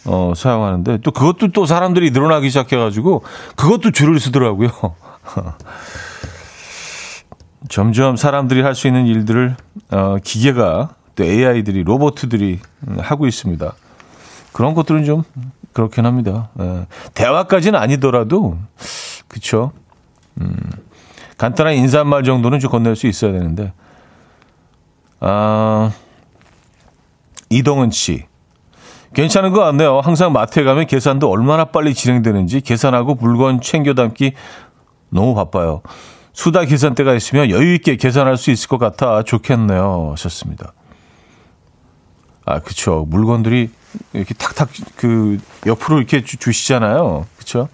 어, 0.06 0.34
사용하는데 0.36 1.00
또 1.04 1.12
그것도 1.12 1.50
또 1.50 1.66
사람들이 1.66 2.12
늘어나기 2.12 2.50
시작해가지고 2.50 3.24
그것도 3.58 3.92
줄을 3.92 4.20
서더라고요. 4.20 4.70
점점 7.70 8.16
사람들이 8.16 8.62
할 8.62 8.76
수 8.76 8.88
있는 8.88 9.08
일들을 9.08 9.56
어, 9.92 10.18
기계가 10.24 10.90
또 11.16 11.24
AI들이 11.24 11.84
로봇들이 11.84 12.60
하고 13.00 13.28
있습니다. 13.28 13.74
그런 14.54 14.74
것들은 14.76 15.04
좀 15.04 15.24
그렇긴 15.74 16.06
합니다. 16.06 16.50
예. 16.60 16.86
대화까지는 17.14 17.78
아니더라도 17.80 18.58
그쵸? 19.28 19.72
음, 20.40 20.56
간단한 21.38 21.74
인사말 21.74 22.24
정도는 22.24 22.60
좀 22.60 22.72
건넬 22.72 22.96
수 22.96 23.08
있어야 23.08 23.32
되는데 23.32 23.74
아 25.20 25.92
이동은 27.50 27.92
씨 27.92 28.26
괜찮은 29.14 29.52
것 29.52 29.62
같네요. 29.62 30.00
항상 30.00 30.34
마트에 30.34 30.64
가면 30.64 30.86
계산도 30.88 31.30
얼마나 31.30 31.66
빨리 31.66 31.94
진행되는지 31.94 32.62
계산하고 32.62 33.16
물건 33.16 33.62
챙겨 33.62 33.94
담기 33.94 34.34
너무 35.10 35.34
바빠요. 35.34 35.82
수다 36.34 36.66
계산대가 36.66 37.16
있으면 37.16 37.50
여유 37.50 37.74
있게 37.74 37.96
계산할 37.96 38.38
수 38.38 38.52
있을 38.52 38.70
것 38.70 38.78
같아 38.78 39.24
좋겠네요. 39.24 40.12
하셨습니다. 40.12 40.74
아, 42.46 42.60
그쵸. 42.60 43.06
물건들이 43.10 43.72
이렇게 44.14 44.34
탁탁 44.34 44.70
그 44.96 45.40
옆으로 45.66 45.98
이렇게 45.98 46.24
주, 46.24 46.52
시잖아요 46.52 47.26
그쵸? 47.38 47.68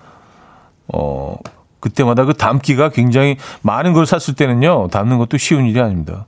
어, 0.88 1.38
그때마다 1.84 2.24
그 2.24 2.34
담기가 2.34 2.88
굉장히 2.90 3.36
많은 3.62 3.92
걸 3.92 4.06
샀을 4.06 4.36
때는요, 4.38 4.88
담는 4.90 5.18
것도 5.18 5.38
쉬운 5.38 5.66
일이 5.66 5.82
아닙니다. 5.82 6.28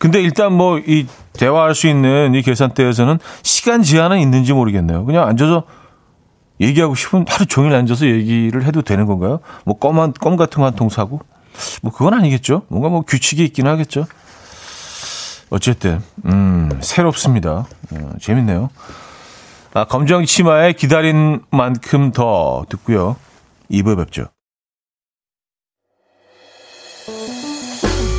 근데 0.00 0.20
일단 0.20 0.52
뭐 0.52 0.78
이 0.78 1.06
대화할 1.32 1.76
수 1.76 1.86
있는 1.86 2.34
이 2.34 2.42
계산대에서는 2.42 3.18
시간 3.44 3.82
제한은 3.84 4.18
있는지 4.18 4.52
모르겠네요. 4.52 5.04
그냥 5.04 5.28
앉아서 5.28 5.62
얘기하고 6.60 6.94
싶으면 6.96 7.24
하루 7.28 7.46
종일 7.46 7.72
앉아서 7.74 8.04
얘기를 8.06 8.64
해도 8.64 8.82
되는 8.82 9.06
건가요? 9.06 9.38
뭐 9.64 9.78
껌, 9.78 10.12
껌 10.12 10.36
같은 10.36 10.58
거 10.60 10.64
한 10.66 10.74
통 10.74 10.88
사고? 10.88 11.20
뭐 11.82 11.92
그건 11.92 12.14
아니겠죠? 12.14 12.62
뭔가 12.68 12.88
뭐 12.88 13.02
규칙이 13.02 13.44
있긴 13.44 13.68
하겠죠? 13.68 14.06
어쨌든, 15.50 16.00
음, 16.26 16.68
새롭습니다. 16.80 17.66
어, 17.92 18.12
재밌네요. 18.20 18.70
아, 19.72 19.84
검정 19.84 20.24
치마에 20.24 20.72
기다린 20.72 21.40
만큼 21.50 22.10
더 22.12 22.64
듣고요. 22.68 23.16
2부에 23.70 23.96
뵙죠. 23.96 24.26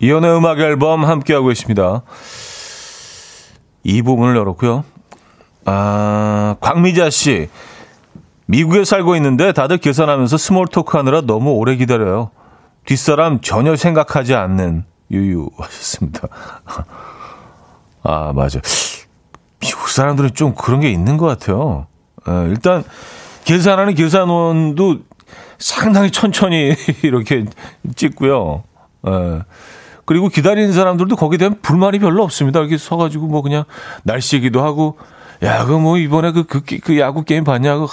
이연의 0.00 0.36
음악 0.36 0.58
앨범 0.60 1.04
함께하고 1.04 1.50
있습니다. 1.50 2.02
이 3.84 4.02
부분을 4.02 4.36
열었고요. 4.36 4.84
아, 5.66 6.56
광미자 6.60 7.10
씨. 7.10 7.48
미국에 8.46 8.84
살고 8.84 9.14
있는데 9.16 9.52
다들 9.52 9.78
계산하면서 9.78 10.36
small 10.36 10.66
talk 10.66 10.96
하느라 10.96 11.20
너무 11.20 11.52
오래 11.52 11.76
기다려요. 11.76 12.30
뒷사람 12.84 13.40
전혀 13.40 13.76
생각하지 13.76 14.34
않는 14.34 14.84
유유 15.10 15.50
하셨습니다. 15.56 16.28
아, 18.02 18.32
맞아. 18.34 18.60
미국 19.60 19.88
사람들은 19.88 20.34
좀 20.34 20.54
그런 20.54 20.80
게 20.80 20.90
있는 20.90 21.16
것 21.18 21.26
같아요. 21.26 21.86
에, 22.26 22.48
일단 22.48 22.82
계산하는 23.44 23.94
계산원도 23.94 25.00
상당히 25.58 26.10
천천히 26.10 26.74
이렇게 27.02 27.44
찍고요. 27.94 28.64
에, 29.06 29.40
그리고 30.10 30.28
기다리는 30.28 30.72
사람들도 30.72 31.14
거기에 31.14 31.38
대한 31.38 31.60
불만이 31.62 32.00
별로 32.00 32.24
없습니다. 32.24 32.58
이렇게 32.58 32.78
서가지고 32.78 33.28
뭐 33.28 33.42
그냥 33.42 33.62
날씨기도 34.02 34.60
하고, 34.60 34.98
야, 35.44 35.64
그 35.64 35.78
뭐 35.78 35.98
이번에 35.98 36.32
그, 36.32 36.42
그, 36.42 36.62
그 36.64 36.98
야구 36.98 37.22
게임 37.22 37.44
봤냐고, 37.44 37.86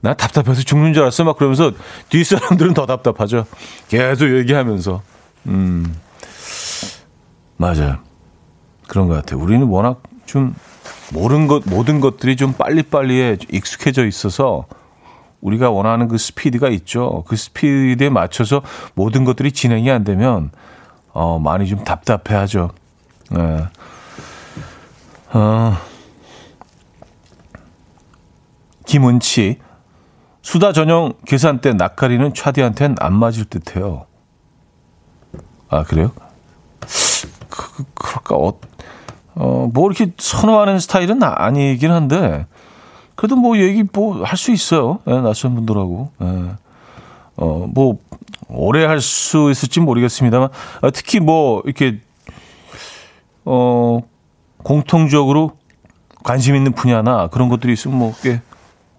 나 0.00 0.12
답답해서 0.14 0.62
죽는 0.62 0.92
줄 0.92 1.04
알았어. 1.04 1.22
막 1.22 1.36
그러면서 1.36 1.70
뒷사람들은 2.08 2.74
더 2.74 2.86
답답하죠. 2.86 3.46
계속 3.86 4.36
얘기하면서. 4.38 5.02
음, 5.46 5.94
맞아요. 7.58 7.98
그런 8.88 9.06
것 9.06 9.14
같아요. 9.14 9.38
우리는 9.40 9.68
워낙 9.68 10.02
좀 10.26 10.52
모든 11.12 11.46
것, 11.46 11.62
모든 11.64 12.00
것들이 12.00 12.34
좀 12.34 12.54
빨리빨리에 12.54 13.38
익숙해져 13.52 14.04
있어서 14.04 14.66
우리가 15.40 15.70
원하는 15.70 16.08
그 16.08 16.18
스피드가 16.18 16.70
있죠. 16.70 17.22
그 17.28 17.36
스피드에 17.36 18.08
맞춰서 18.08 18.62
모든 18.94 19.22
것들이 19.24 19.52
진행이 19.52 19.88
안 19.92 20.02
되면 20.02 20.50
어, 21.18 21.38
많이 21.38 21.66
좀 21.66 21.82
답답해 21.82 22.38
하죠. 22.40 22.72
네. 23.30 23.64
어, 25.32 25.72
김은치, 28.84 29.58
수다 30.42 30.74
전용 30.74 31.14
계산대 31.26 31.72
낯가리는 31.72 32.34
차디한텐 32.34 32.96
안 33.00 33.14
맞을 33.14 33.46
듯 33.46 33.76
해요. 33.76 34.04
아, 35.70 35.84
그래요? 35.84 36.12
그, 37.48 37.84
그럴까, 37.94 38.36
어, 38.36 38.60
어, 39.36 39.70
뭐 39.72 39.86
이렇게 39.90 40.12
선호하는 40.18 40.78
스타일은 40.80 41.22
아니긴 41.22 41.92
한데, 41.92 42.44
그래도 43.14 43.36
뭐 43.36 43.56
얘기 43.56 43.84
뭐 43.90 44.22
할 44.22 44.36
수 44.36 44.52
있어요. 44.52 44.98
예, 45.06 45.18
낯선 45.18 45.54
분들하고. 45.54 46.10
예. 46.20 46.26
어, 47.38 47.66
뭐, 47.72 47.98
오래 48.48 48.84
할 48.84 49.00
수 49.00 49.50
있을지 49.50 49.80
모르겠습니다만, 49.80 50.48
아, 50.82 50.90
특히 50.90 51.20
뭐, 51.20 51.62
이렇게, 51.64 52.00
어, 53.44 54.00
공통적으로 54.62 55.52
관심 56.24 56.56
있는 56.56 56.72
분야나 56.72 57.28
그런 57.28 57.48
것들이 57.48 57.72
있으면 57.72 57.98
뭐, 57.98 58.14
꽤 58.22 58.40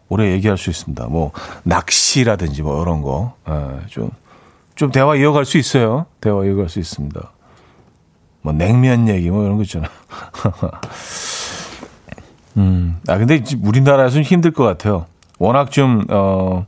오래 0.10 0.32
얘기할 0.32 0.58
수 0.58 0.70
있습니다. 0.70 1.08
뭐, 1.08 1.32
낚시라든지 1.64 2.62
뭐, 2.62 2.82
이런 2.82 3.02
거. 3.02 3.34
예, 3.50 3.86
좀, 3.88 4.12
좀 4.76 4.92
대화 4.92 5.16
이어갈 5.16 5.46
수 5.46 5.58
있어요. 5.58 6.06
대화 6.22 6.46
이어갈 6.46 6.70
수 6.70 6.80
있습니다. 6.80 7.32
뭐, 8.42 8.54
냉면 8.54 9.08
얘기 9.10 9.30
뭐, 9.30 9.44
이런 9.44 9.58
거 9.58 9.64
있잖아. 9.64 9.90
음, 12.58 13.00
아, 13.08 13.18
근데 13.18 13.44
우리나라에서는 13.62 14.24
힘들 14.24 14.52
것 14.52 14.64
같아요. 14.64 15.06
워낙 15.40 15.72
좀, 15.72 16.04
어, 16.10 16.66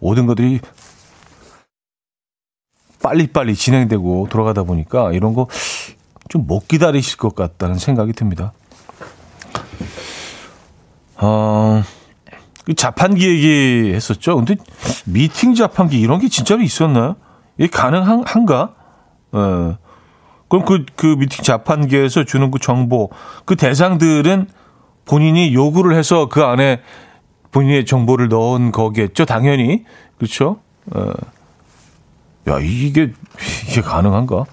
모든 0.00 0.26
것들이 0.26 0.60
빨리빨리 3.02 3.54
진행되고 3.54 4.28
돌아가다 4.30 4.62
보니까 4.62 5.12
이런 5.12 5.34
거 5.34 5.46
좀 6.32 6.46
못 6.46 6.66
기다리실 6.66 7.18
것 7.18 7.34
같다는 7.34 7.76
생각이 7.76 8.14
듭니다. 8.14 8.54
어, 11.16 11.82
그 12.64 12.74
자판기 12.74 13.28
얘기했었죠. 13.28 14.36
근데 14.36 14.56
미팅 15.04 15.54
자판기 15.54 16.00
이런 16.00 16.20
게 16.20 16.28
진짜로 16.28 16.62
있었나요? 16.62 17.16
이게 17.58 17.68
가능한가? 17.68 18.74
어, 19.32 19.76
그럼 20.48 20.64
그, 20.64 20.86
그 20.96 21.06
미팅 21.18 21.44
자판기에서 21.44 22.24
주는 22.24 22.50
그 22.50 22.58
정보, 22.58 23.10
그 23.44 23.56
대상들은 23.56 24.46
본인이 25.04 25.52
요구를 25.52 25.94
해서 25.94 26.30
그 26.30 26.42
안에 26.44 26.80
본인의 27.50 27.84
정보를 27.84 28.28
넣은 28.28 28.72
거겠죠. 28.72 29.26
당연히. 29.26 29.84
그렇죠? 30.16 30.60
어. 30.94 31.12
야, 32.48 32.58
이게, 32.60 33.12
이게 33.68 33.80
가능한가? 33.80 34.44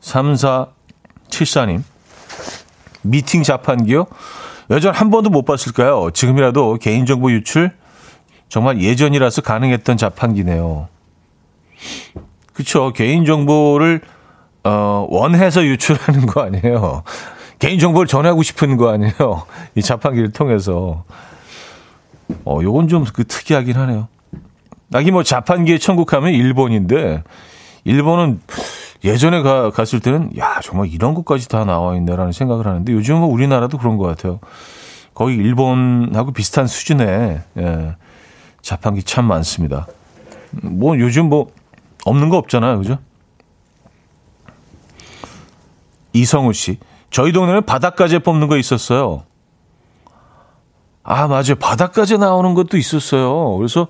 3474님. 0.00 1.82
미팅 3.02 3.42
자판기요? 3.42 4.06
여전 4.70 4.94
한 4.94 5.10
번도 5.10 5.30
못 5.30 5.44
봤을까요? 5.44 6.10
지금이라도 6.12 6.78
개인정보 6.78 7.32
유출? 7.32 7.72
정말 8.48 8.80
예전이라서 8.80 9.42
가능했던 9.42 9.96
자판기네요. 9.96 10.88
그쵸. 12.52 12.92
개인정보를, 12.92 14.02
어, 14.64 15.06
원해서 15.08 15.64
유출하는 15.64 16.26
거 16.26 16.42
아니에요. 16.42 17.02
개인정보를 17.58 18.06
전하고 18.06 18.42
싶은 18.42 18.76
거 18.76 18.90
아니에요. 18.92 19.46
이 19.74 19.82
자판기를 19.82 20.32
통해서. 20.32 21.04
어, 22.44 22.58
요건 22.62 22.88
좀 22.88 23.04
그 23.12 23.24
특이하긴 23.26 23.76
하네요. 23.76 24.08
나기 24.92 25.10
뭐 25.10 25.22
자판기의 25.22 25.80
천국하면 25.80 26.34
일본인데, 26.34 27.22
일본은 27.84 28.40
예전에 29.02 29.40
가, 29.40 29.70
갔을 29.70 30.00
때는, 30.00 30.36
야, 30.36 30.60
정말 30.62 30.88
이런 30.88 31.14
것까지 31.14 31.48
다 31.48 31.64
나와 31.64 31.96
있네라는 31.96 32.32
생각을 32.32 32.66
하는데, 32.66 32.92
요즘은 32.92 33.20
뭐 33.20 33.30
우리나라도 33.30 33.78
그런 33.78 33.96
것 33.96 34.04
같아요. 34.04 34.38
거의 35.14 35.36
일본하고 35.36 36.32
비슷한 36.32 36.66
수준의, 36.66 37.40
예, 37.56 37.96
자판기 38.60 39.02
참 39.02 39.24
많습니다. 39.24 39.86
뭐 40.50 40.98
요즘 40.98 41.30
뭐, 41.30 41.50
없는 42.04 42.28
거 42.28 42.36
없잖아요. 42.36 42.76
그죠? 42.78 42.98
이성우 46.12 46.52
씨. 46.52 46.78
저희 47.10 47.32
동네는 47.32 47.64
바닷가재 47.64 48.18
뽑는 48.18 48.46
거 48.48 48.58
있었어요. 48.58 49.24
아, 51.04 51.26
맞아요. 51.26 51.56
바닷가재 51.58 52.16
나오는 52.16 52.54
것도 52.54 52.76
있었어요. 52.76 53.56
그래서 53.56 53.88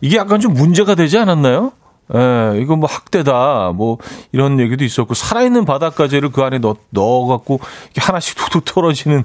이게 0.00 0.16
약간 0.16 0.40
좀 0.40 0.52
문제가 0.54 0.94
되지 0.94 1.18
않았나요? 1.18 1.72
예, 2.14 2.60
이거 2.60 2.76
뭐 2.76 2.88
학대다, 2.88 3.72
뭐 3.74 3.98
이런 4.30 4.60
얘기도 4.60 4.84
있었고, 4.84 5.14
살아있는 5.14 5.64
바닷가재를 5.64 6.30
그 6.30 6.42
안에 6.42 6.58
넣, 6.58 6.76
넣어갖고 6.90 7.58
하나씩 7.96 8.36
툭툭 8.52 8.64
떨어지는, 8.64 9.24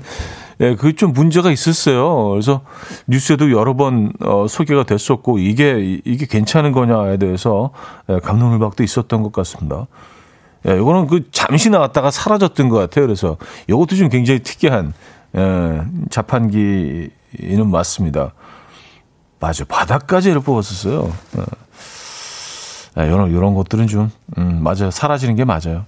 예, 0.62 0.76
그게 0.76 0.96
좀 0.96 1.14
문제가 1.14 1.52
있었어요. 1.52 2.30
그래서 2.30 2.62
뉴스에도 3.08 3.52
여러 3.52 3.76
번 3.76 4.14
어, 4.22 4.48
소개가 4.48 4.84
됐었고, 4.84 5.38
이게, 5.38 6.00
이게 6.06 6.26
괜찮은 6.26 6.72
거냐에 6.72 7.18
대해서 7.18 7.72
예, 8.10 8.20
감론을박도 8.20 8.84
있었던 8.84 9.22
것 9.22 9.32
같습니다. 9.32 9.86
예, 10.68 10.78
요거는 10.78 11.08
그 11.08 11.30
잠시 11.32 11.70
나왔다가 11.70 12.10
사라졌던 12.10 12.70
것 12.70 12.78
같아요. 12.78 13.06
그래서 13.06 13.38
요것도 13.70 13.96
좀 13.96 14.10
굉장히 14.10 14.40
특이한, 14.42 14.94
예, 15.36 15.82
자판기는 16.10 17.12
맞습니다. 17.70 18.34
맞아. 19.40 19.66
바닥까지를 19.66 20.42
뽑았었어요. 20.42 21.12
예. 21.38 21.44
네, 22.96 23.08
이런, 23.08 23.32
이런 23.32 23.54
것들은 23.56 23.88
좀, 23.88 24.12
음, 24.38 24.62
맞아요. 24.62 24.92
사라지는 24.92 25.36
게 25.36 25.46
맞아요. 25.46 25.86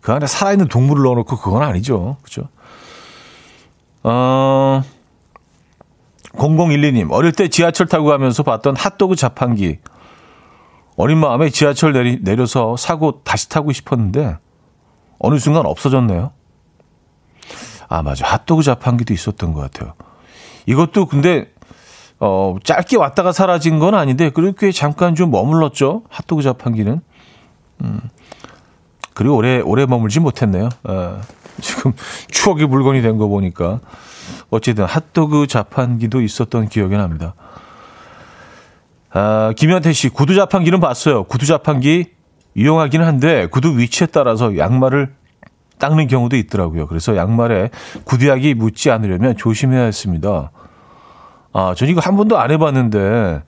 그 0.00 0.12
안에 0.12 0.26
살아있는 0.26 0.68
동물을 0.68 1.02
넣어놓고 1.04 1.36
그건 1.36 1.62
아니죠. 1.62 2.16
그죠? 2.22 2.48
어, 4.02 4.82
0012님, 6.32 7.10
어릴 7.12 7.32
때 7.32 7.48
지하철 7.48 7.86
타고 7.86 8.06
가면서 8.06 8.42
봤던 8.42 8.76
핫도그 8.76 9.16
자판기. 9.16 9.78
어린 10.96 11.18
마음에 11.18 11.50
지하철 11.50 11.92
내리, 11.92 12.22
내려서 12.22 12.76
사고 12.76 13.20
다시 13.22 13.48
타고 13.48 13.72
싶었는데, 13.72 14.38
어느 15.18 15.38
순간 15.38 15.66
없어졌네요. 15.66 16.32
아, 17.88 18.02
맞아. 18.02 18.26
핫도그 18.26 18.62
자판기도 18.62 19.12
있었던 19.14 19.52
것 19.52 19.60
같아요. 19.60 19.94
이것도 20.66 21.06
근데 21.06 21.52
어, 22.18 22.56
짧게 22.64 22.96
왔다가 22.96 23.30
사라진 23.32 23.78
건 23.78 23.94
아닌데, 23.94 24.30
그렇게 24.30 24.72
잠깐 24.72 25.14
좀 25.14 25.30
머물렀죠. 25.30 26.02
핫도그 26.08 26.42
자판기는. 26.42 27.00
음. 27.84 28.00
그리고 29.12 29.36
오래, 29.36 29.60
오래 29.60 29.84
머물지 29.86 30.20
못했네요. 30.20 30.70
어, 30.84 31.20
지금 31.60 31.92
추억의 32.32 32.66
물건이 32.68 33.02
된 33.02 33.18
거 33.18 33.28
보니까. 33.28 33.80
어쨌든 34.50 34.84
핫도그 34.84 35.46
자판기도 35.46 36.20
있었던 36.22 36.68
기억이 36.68 36.96
납니다. 36.96 37.34
아, 39.12 39.52
김현태 39.56 39.92
씨, 39.92 40.08
구두 40.08 40.34
자판기는 40.34 40.80
봤어요. 40.80 41.24
구두 41.24 41.46
자판기 41.46 42.06
이용하기는 42.54 43.06
한데, 43.06 43.46
구두 43.46 43.78
위치에 43.78 44.06
따라서 44.06 44.56
양말을 44.56 45.14
닦는 45.78 46.06
경우도 46.08 46.36
있더라고요. 46.36 46.86
그래서 46.86 47.16
양말에 47.16 47.70
구두약이 48.04 48.54
묻지 48.54 48.90
않으려면 48.90 49.36
조심해야 49.36 49.84
했습니다. 49.84 50.50
아, 51.52 51.74
전 51.76 51.88
이거 51.88 52.00
한 52.00 52.16
번도 52.16 52.38
안 52.38 52.50
해봤는데, 52.50 53.42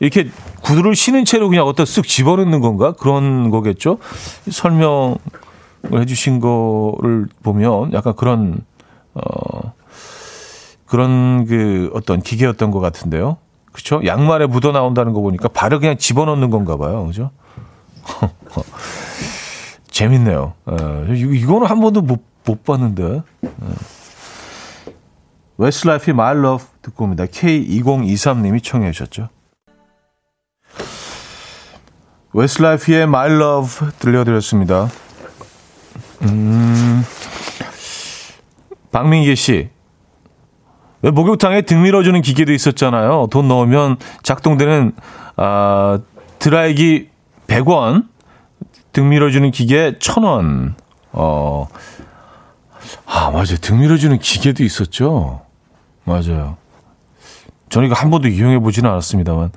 이렇게 0.00 0.28
구두를 0.62 0.94
신은 0.94 1.24
채로 1.24 1.48
그냥 1.48 1.66
어디다 1.66 1.84
쓱 1.84 2.06
집어넣는 2.06 2.60
건가? 2.60 2.92
그런 2.92 3.50
거겠죠? 3.50 3.98
설명을 4.50 5.16
해주신 5.92 6.40
거를 6.40 7.26
보면 7.42 7.92
약간 7.92 8.14
그런, 8.14 8.58
어, 9.14 9.72
그런 10.86 11.46
그 11.46 11.90
어떤 11.94 12.20
기계였던 12.20 12.70
것 12.70 12.80
같은데요. 12.80 13.38
그쵸? 13.72 14.00
양말에 14.04 14.46
묻어 14.46 14.72
나온다는 14.72 15.12
거 15.12 15.20
보니까 15.20 15.48
발을 15.48 15.80
그냥 15.80 15.96
집어넣는 15.98 16.50
건가 16.50 16.76
봐요. 16.76 17.06
그죠? 17.06 17.30
재밌네요. 19.96 20.52
에, 20.68 21.16
이거는 21.16 21.66
한 21.66 21.80
번도 21.80 22.02
못, 22.02 22.22
못 22.44 22.64
봤는데. 22.64 23.22
에. 23.44 23.48
웨스트라이프의 25.56 26.12
My 26.12 26.36
Love 26.36 26.66
듣고 26.82 27.04
옵니다. 27.04 27.24
K2023님이 27.24 28.62
청해 28.62 28.92
주셨죠. 28.92 29.30
웨스트라이프의 32.34 33.04
My 33.04 33.32
Love 33.32 33.88
들려드렸습니다. 33.98 34.90
음, 36.24 37.02
박민기 38.92 39.34
씨. 39.34 39.70
왜 41.00 41.10
목욕탕에 41.10 41.62
등 41.62 41.82
밀어주는 41.82 42.20
기계도 42.20 42.52
있었잖아요. 42.52 43.28
돈 43.30 43.48
넣으면 43.48 43.96
작동되는, 44.22 44.92
아, 45.36 46.00
드라이기 46.38 47.08
100원, 47.46 48.08
등 48.96 49.10
밀어주는 49.10 49.50
기계 49.50 49.92
1000원. 49.98 50.72
어, 51.12 51.68
아, 53.04 53.30
맞아요. 53.30 53.58
등 53.60 53.80
밀어주는 53.80 54.18
기계도 54.18 54.64
있었죠. 54.64 55.42
맞아요. 56.04 56.56
저는 57.68 57.88
이거 57.88 57.94
한 57.94 58.10
번도 58.10 58.28
이용해 58.28 58.58
보지는 58.60 58.88
않았습니다만, 58.88 59.52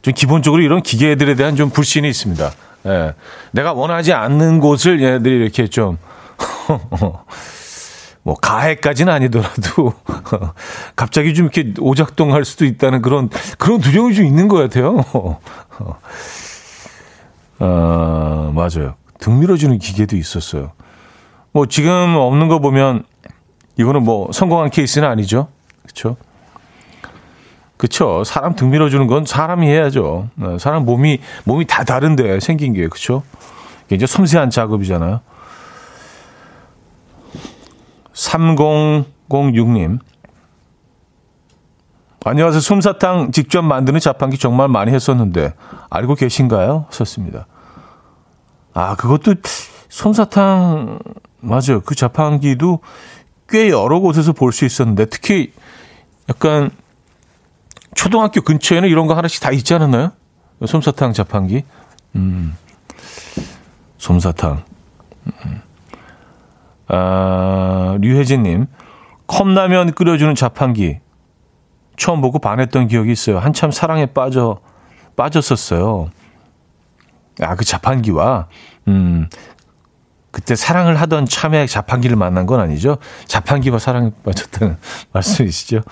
좀 0.00 0.14
기본적으로 0.14 0.62
이런 0.62 0.82
기계들에 0.82 1.34
대한 1.34 1.54
좀 1.54 1.68
불신이 1.68 2.08
있습니다. 2.08 2.50
예. 2.86 3.14
내가 3.52 3.74
원하지 3.74 4.14
않는 4.14 4.60
곳을 4.60 5.02
얘네들이 5.02 5.36
이렇게 5.36 5.66
좀, 5.66 5.98
뭐, 8.22 8.36
가해까지는 8.40 9.12
아니더라도, 9.12 9.92
갑자기 10.96 11.34
좀 11.34 11.50
이렇게 11.52 11.74
오작동 11.78 12.32
할 12.32 12.46
수도 12.46 12.64
있다는 12.64 13.02
그런, 13.02 13.28
그런 13.58 13.82
두려움이 13.82 14.14
좀 14.14 14.24
있는 14.24 14.48
것 14.48 14.56
같아요. 14.56 15.04
어, 17.58 18.52
맞아요. 18.54 18.94
등 19.18 19.40
밀어주는 19.40 19.78
기계도 19.78 20.16
있었어요. 20.16 20.72
뭐 21.52 21.66
지금 21.66 22.14
없는 22.16 22.48
거 22.48 22.58
보면 22.60 23.04
이거는 23.76 24.04
뭐 24.04 24.30
성공한 24.32 24.70
케이스는 24.70 25.08
아니죠. 25.08 25.48
그렇죠? 25.82 26.16
그쵸. 27.76 28.24
사람 28.24 28.54
등 28.54 28.70
밀어주는 28.70 29.06
건 29.06 29.24
사람이 29.24 29.66
해야죠. 29.66 30.28
네, 30.34 30.58
사람 30.58 30.84
몸이, 30.84 31.20
몸이 31.44 31.66
다 31.66 31.84
다른데 31.84 32.40
생긴 32.40 32.74
게, 32.74 32.88
그쵸? 32.88 33.22
이제 33.90 34.06
섬세한 34.06 34.50
작업이잖아요. 34.50 35.20
3006님. 38.12 40.00
안녕하세요. 42.24 42.60
솜사탕 42.60 43.30
직접 43.32 43.62
만드는 43.62 44.00
자판기 44.00 44.38
정말 44.38 44.68
많이 44.68 44.92
했었는데, 44.92 45.54
알고 45.88 46.14
계신가요? 46.16 46.86
썼습니다. 46.90 47.46
아, 48.74 48.96
그것도 48.96 49.34
솜사탕, 49.88 50.98
맞아요. 51.40 51.80
그 51.84 51.94
자판기도 51.94 52.80
꽤 53.48 53.70
여러 53.70 54.00
곳에서 54.00 54.32
볼 54.32 54.52
수 54.52 54.64
있었는데, 54.64 55.06
특히 55.06 55.52
약간 56.28 56.70
초등학교 57.94 58.40
근처에는 58.42 58.88
이런 58.88 59.06
거 59.06 59.14
하나씩 59.14 59.42
다 59.42 59.50
있지 59.52 59.72
않았나요? 59.74 60.12
솜사탕 60.66 61.12
자판기. 61.12 61.64
음. 62.16 62.56
솜사탕. 63.98 64.64
음. 65.26 65.62
아, 66.88 67.96
류혜진님. 68.00 68.66
컵라면 69.28 69.92
끓여주는 69.92 70.34
자판기. 70.34 70.98
처음 71.98 72.20
보고 72.20 72.38
반했던 72.38 72.88
기억이 72.88 73.12
있어요. 73.12 73.38
한참 73.38 73.70
사랑에 73.70 74.06
빠져, 74.06 74.60
빠졌었어요. 75.16 76.10
아, 77.40 77.54
그 77.56 77.64
자판기와, 77.64 78.46
음, 78.86 79.28
그때 80.30 80.54
사랑을 80.56 81.00
하던 81.00 81.26
참에 81.26 81.66
자판기를 81.66 82.16
만난 82.16 82.46
건 82.46 82.60
아니죠? 82.60 82.98
자판기와 83.26 83.78
사랑에 83.78 84.10
빠졌다는 84.24 84.76
말씀이시죠? 85.12 85.82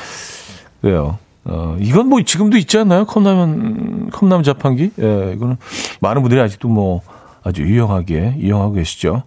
그래요. 0.82 1.18
어, 1.44 1.76
이건 1.80 2.08
뭐 2.08 2.22
지금도 2.22 2.58
있지 2.58 2.76
않나요? 2.78 3.06
컵라면, 3.06 4.10
컵라면 4.10 4.42
자판기? 4.42 4.90
예, 5.00 5.32
이거는 5.34 5.56
많은 6.00 6.22
분들이 6.22 6.40
아직도 6.40 6.68
뭐 6.68 7.00
아주 7.42 7.62
유용하게 7.62 8.36
이용하고 8.38 8.74
계시죠. 8.74 9.22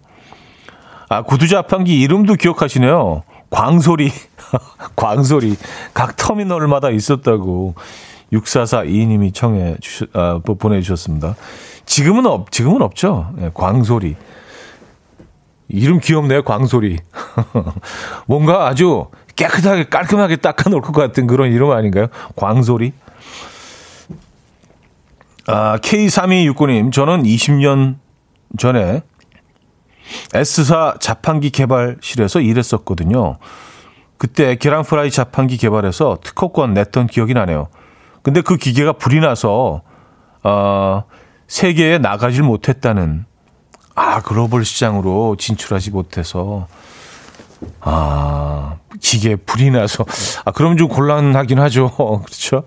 아, 1.08 1.22
구두 1.22 1.48
자판기 1.48 2.00
이름도 2.00 2.34
기억하시네요. 2.34 3.24
광소리. 3.50 4.12
광소리. 4.96 5.56
각 5.94 6.16
터미널마다 6.16 6.90
있었다고 6.90 7.74
6442님이 8.32 9.34
청해 9.34 9.76
주셨, 9.80 10.08
아, 10.14 10.40
보내주셨습니다. 10.40 11.36
지금은 11.84 12.26
없, 12.26 12.50
지금은 12.50 12.82
없죠. 12.82 13.32
예, 13.40 13.50
광소리. 13.52 14.16
이름 15.68 16.00
귀엽네요, 16.00 16.42
광소리. 16.42 16.98
뭔가 18.26 18.66
아주 18.66 19.06
깨끗하게 19.36 19.84
깔끔하게 19.84 20.36
닦아놓을 20.36 20.82
것 20.82 20.92
같은 20.92 21.26
그런 21.26 21.52
이름 21.52 21.70
아닌가요? 21.70 22.08
광소리. 22.36 22.92
아, 25.46 25.78
K3269님, 25.78 26.92
저는 26.92 27.24
20년 27.24 27.96
전에 28.58 29.02
S사 30.34 30.94
자판기 31.00 31.50
개발실에서 31.50 32.40
일했었거든요. 32.40 33.38
그때 34.18 34.56
계란 34.56 34.82
프라이 34.82 35.10
자판기 35.10 35.56
개발해서 35.56 36.18
특허권 36.22 36.74
냈던 36.74 37.06
기억이 37.08 37.34
나네요. 37.34 37.68
근데 38.22 38.40
그 38.40 38.56
기계가 38.56 38.92
불이 38.92 39.20
나서 39.20 39.82
어, 40.44 41.04
세계에 41.48 41.98
나가질 41.98 42.42
못했다는 42.42 43.24
아 43.94 44.22
글로벌 44.22 44.64
시장으로 44.64 45.36
진출하지 45.36 45.90
못해서 45.90 46.66
아, 47.80 48.76
기계 49.00 49.36
불이 49.36 49.70
나서. 49.70 50.04
아, 50.44 50.50
그럼 50.50 50.76
좀 50.76 50.88
곤란하긴 50.88 51.58
하죠. 51.60 51.90
그렇죠? 52.24 52.64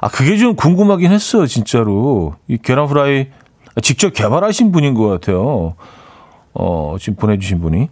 아, 0.00 0.08
그게 0.08 0.36
좀 0.36 0.56
궁금하긴 0.56 1.10
했어요, 1.10 1.46
진짜로. 1.46 2.34
이 2.48 2.58
계란 2.58 2.86
프라이 2.86 3.28
직접 3.82 4.12
개발하신 4.12 4.72
분인 4.72 4.94
것 4.94 5.08
같아요. 5.08 5.74
어, 6.54 6.96
지금 6.98 7.16
보내주신 7.16 7.60
분이. 7.60 7.88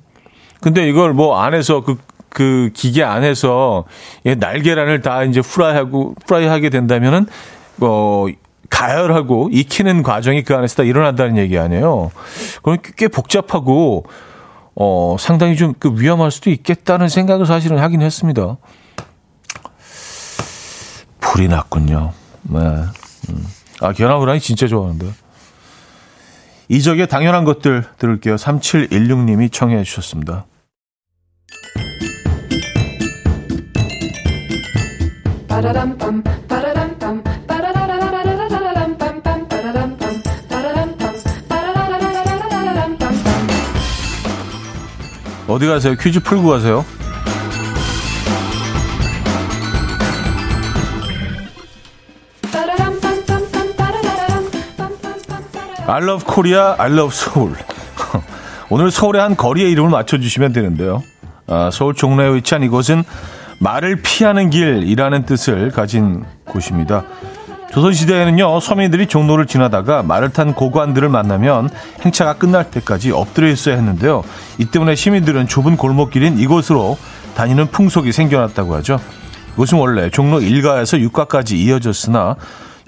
근데 0.61 0.89
이걸 0.89 1.13
뭐 1.13 1.39
안에서 1.41 1.83
그, 1.83 1.99
그 2.29 2.71
기계 2.75 3.03
안에서 3.03 3.85
날계란을 4.25 5.03
다 5.03 5.25
이제 5.25 5.41
프라이하고, 5.41 6.15
프라이하게 6.27 6.71
된다면은, 6.71 7.27
어, 7.81 8.27
가열하고 8.71 9.49
익히는 9.51 10.03
과정이 10.03 10.43
그 10.43 10.55
안에서 10.55 10.77
다 10.77 10.83
일어난다는 10.83 11.39
얘기 11.39 11.59
아니에요. 11.59 12.11
그럼 12.63 12.79
꽤 12.97 13.09
복잡하고, 13.09 14.05
어, 14.75 15.17
상당히 15.19 15.57
좀 15.57 15.75
그 15.79 15.95
위험할 15.97 16.31
수도 16.31 16.51
있겠다는 16.51 17.09
생각을 17.09 17.47
사실은 17.47 17.79
하긴 17.79 18.03
했습니다. 18.03 18.59
불이 21.21 21.49
났군요. 21.49 22.13
네. 22.43 22.59
음. 22.59 23.47
아, 23.81 23.93
견화브라이 23.93 24.41
진짜 24.41 24.67
좋아하는데. 24.67 25.13
이적의 26.69 27.09
당연한 27.09 27.45
것들 27.45 27.85
들을게요. 27.99 28.37
3716님이 28.37 29.51
청해 29.51 29.83
주셨습니다. 29.85 30.47
어디 45.49 45.67
가세요? 45.67 45.97
퀴즈 45.99 46.21
풀고 46.21 46.49
가세요. 46.49 46.85
Korea, 56.25 56.75
I 56.79 56.93
love 56.93 57.13
Seoul. 57.13 57.57
오늘 58.71 58.93
서울의 58.93 59.21
한 59.21 59.37
거리의 59.37 59.73
이름을 59.73 59.91
맞춰주시면 59.91 60.53
되는데요. 60.53 61.03
아, 61.49 61.71
서울 61.73 61.95
종로에 61.95 62.35
위치한 62.35 62.63
이곳은 62.63 63.03
말을 63.59 63.97
피하는 64.03 64.51
길이라는 64.51 65.25
뜻을 65.25 65.71
가진 65.71 66.25
곳입니다. 66.45 67.05
조선시대에는요, 67.73 68.61
서민들이 68.61 69.07
종로를 69.07 69.47
지나다가 69.47 70.03
말을 70.03 70.31
탄 70.31 70.55
고관들을 70.55 71.09
만나면 71.09 71.69
행차가 72.01 72.35
끝날 72.35 72.71
때까지 72.71 73.11
엎드려 73.11 73.49
있어야 73.49 73.75
했는데요. 73.77 74.25
이 74.59 74.65
때문에 74.65 74.95
시민들은 74.95 75.49
좁은 75.49 75.77
골목길인 75.77 76.39
이곳으로 76.39 76.97
다니는 77.35 77.67
풍속이 77.67 78.13
생겨났다고 78.13 78.75
하죠. 78.77 78.99
이곳은 79.53 79.79
원래 79.79 80.09
종로 80.09 80.41
1가에서 80.41 81.11
6가까지 81.11 81.53
이어졌으나 81.57 82.37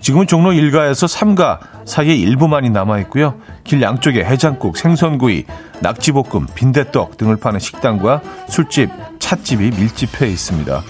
지금은 0.00 0.26
종로 0.26 0.50
1가에서 0.50 1.06
3가 1.08 1.58
사이에 1.84 2.14
일부만이 2.14 2.70
남아있고요. 2.70 3.34
길 3.64 3.82
양쪽에 3.82 4.24
해장국, 4.24 4.76
생선구이, 4.76 5.44
낙지볶음, 5.80 6.46
빈대떡 6.54 7.16
등을 7.16 7.36
파는 7.36 7.60
식당과 7.60 8.22
술집, 8.48 8.90
찻집이 9.18 9.70
밀집해 9.70 10.26
있습니다. 10.26 10.82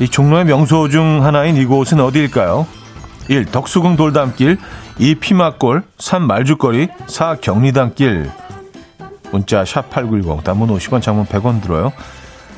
이 0.00 0.08
종로의 0.08 0.44
명소 0.44 0.88
중 0.88 1.24
하나인 1.24 1.56
이곳은 1.56 2.00
어디일까요? 2.00 2.66
1. 3.28 3.46
덕수궁 3.46 3.96
돌담길 3.96 4.58
2. 4.98 5.16
피막골 5.16 5.82
3. 5.98 6.22
말죽거리 6.22 6.88
4. 7.06 7.36
경리단길 7.40 8.30
문자 9.32 9.64
샵8910 9.64 10.44
단문 10.44 10.68
50원 10.70 11.02
장문 11.02 11.26
100원 11.26 11.60
들어요. 11.60 11.92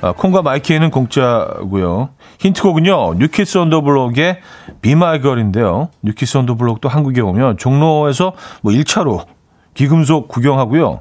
아, 0.03 0.13
콩과 0.13 0.43
마이키에는 0.43 0.91
공짜고요. 0.91 2.11
힌트곡은요. 2.39 3.15
뉴키스 3.15 3.59
언더블록의 3.59 4.41
비마걸인데요. 4.81 5.91
뉴키스 6.03 6.39
언더블록도 6.39 6.89
한국에 6.89 7.21
오면 7.21 7.59
종로에서 7.59 8.33
뭐 8.63 8.73
1차로 8.73 9.27
귀금속 9.75 10.29
구경하고요. 10.29 11.01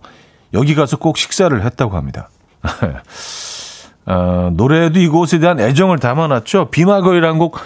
여기 0.53 0.75
가서 0.75 0.97
꼭 0.97 1.17
식사를 1.17 1.63
했다고 1.63 1.95
합니다. 1.95 2.29
어, 4.05 4.49
노래에도 4.53 4.99
이곳에 4.99 5.39
대한 5.39 5.59
애정을 5.59 5.99
담아놨죠. 5.99 6.69
Be 6.71 6.80
My 6.80 6.89
Girl이라는 6.89 7.39
곡. 7.39 7.57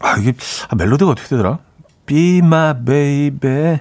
아, 0.00 0.16
이게, 0.18 0.32
아, 0.68 0.76
멜로디가 0.76 1.10
어떻게 1.10 1.28
되더라? 1.28 1.58
Be 2.06 2.38
my 2.38 2.74
baby, 2.84 3.78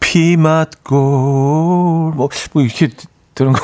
피맛골. 0.00 0.98
뭐, 2.14 2.28
뭐, 2.52 2.62
이렇게 2.62 2.88
되는 3.34 3.52
거. 3.52 3.60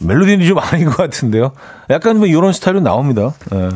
멜로디는 0.00 0.46
좀 0.46 0.58
아닌 0.58 0.86
것 0.86 0.96
같은데요. 0.96 1.52
약간 1.90 2.18
뭐 2.18 2.26
이런 2.26 2.52
스타일은 2.52 2.82
나옵니다. 2.82 3.34
예. 3.52 3.70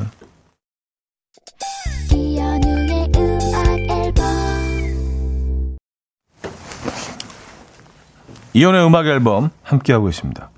이현우의 8.54 8.86
음악 8.86 9.06
앨범 9.06 9.50
함께하고 9.62 10.08
있습니다. 10.08 10.50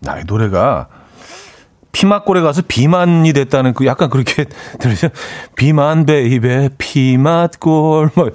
나이 0.00 0.24
노래가 0.24 0.88
피맛골에 1.92 2.40
가서 2.40 2.62
비만이 2.66 3.32
됐다는 3.32 3.74
그 3.74 3.84
약간 3.86 4.08
그렇게 4.08 4.46
들리죠? 4.78 5.08
비만 5.56 6.06
baby 6.06 6.70
피맛골 6.78 8.10
뭐 8.14 8.30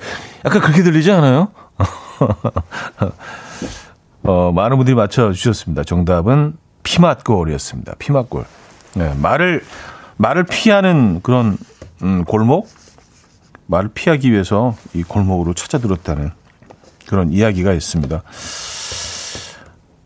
약간 0.45 0.61
그렇게 0.61 0.83
들리지 0.83 1.11
않아요? 1.11 1.49
어, 4.23 4.51
많은 4.51 4.77
분들이 4.77 4.95
맞춰 4.95 5.31
주셨습니다. 5.31 5.83
정답은 5.83 6.57
피맛골이었습니다. 6.85 7.95
피맛골. 7.99 8.45
네, 8.95 9.13
말을 9.21 9.61
말을 10.15 10.45
피하는 10.45 11.19
그런 11.21 11.57
음, 12.01 12.23
골목 12.23 12.69
말을 13.65 13.89
피하기 13.93 14.31
위해서 14.31 14.75
이 14.93 15.03
골목으로 15.03 15.53
찾아들었다는 15.53 16.31
그런 17.07 17.33
이야기가 17.33 17.73
있습니다. 17.73 18.23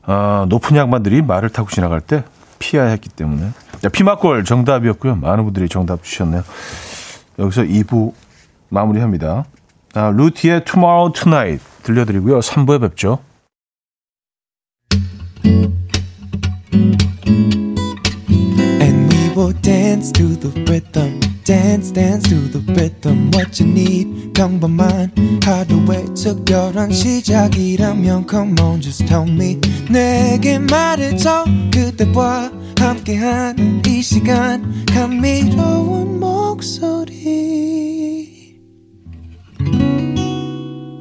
아, 0.03 0.45
높은 0.49 0.75
양반들이 0.75 1.21
말을 1.21 1.49
타고 1.49 1.69
지나갈 1.69 2.01
때 2.01 2.23
피해야 2.57 2.87
했기 2.87 3.09
때문에. 3.09 3.51
자, 3.81 3.89
피막골 3.89 4.43
정답이었고요. 4.43 5.15
많은 5.15 5.43
분들이 5.45 5.69
정답 5.69 6.03
주셨네요. 6.03 6.43
여기서 7.37 7.61
2부 7.63 8.13
마무리합니다. 8.69 9.45
아, 9.93 10.09
루티의 10.09 10.65
Tomorrow 10.65 11.13
Tonight 11.13 11.63
들려드리고요. 11.83 12.39
3부에 12.39 12.81
뵙죠. 12.81 13.19
Dance 19.99 20.11
to 20.13 20.27
the 20.39 20.49
rhythm. 20.71 21.19
Dance, 21.43 21.91
dance 21.91 22.23
to 22.29 22.35
the 22.35 22.59
rhythm. 22.73 23.31
What 23.33 23.59
you 23.59 23.69
need, 23.69 24.31
평범한 24.33 25.11
하루의 25.43 26.05
특별한 26.15 26.93
시작이라면 26.93 28.25
Come 28.29 28.55
on, 28.61 28.79
just 28.81 29.05
tell 29.07 29.27
me. 29.29 29.59
내게 29.89 30.57
말해줘. 30.57 31.43
그대와 31.73 32.49
함께한 32.79 33.81
이 33.85 34.01
시간. 34.01 34.85
감미로운 34.85 36.17
목소리. 36.21 37.17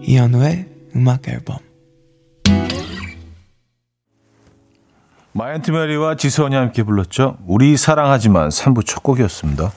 이현우의 0.02 0.66
음악 0.96 1.28
앨범. 1.28 1.67
마이 5.38 5.49
앤트 5.49 5.70
메리와 5.70 6.16
지선이 6.16 6.56
함께 6.56 6.82
불렀죠. 6.82 7.36
우리 7.46 7.76
사랑하지만 7.76 8.48
3부 8.48 8.84
첫 8.84 9.04
곡이었습니다. 9.04 9.70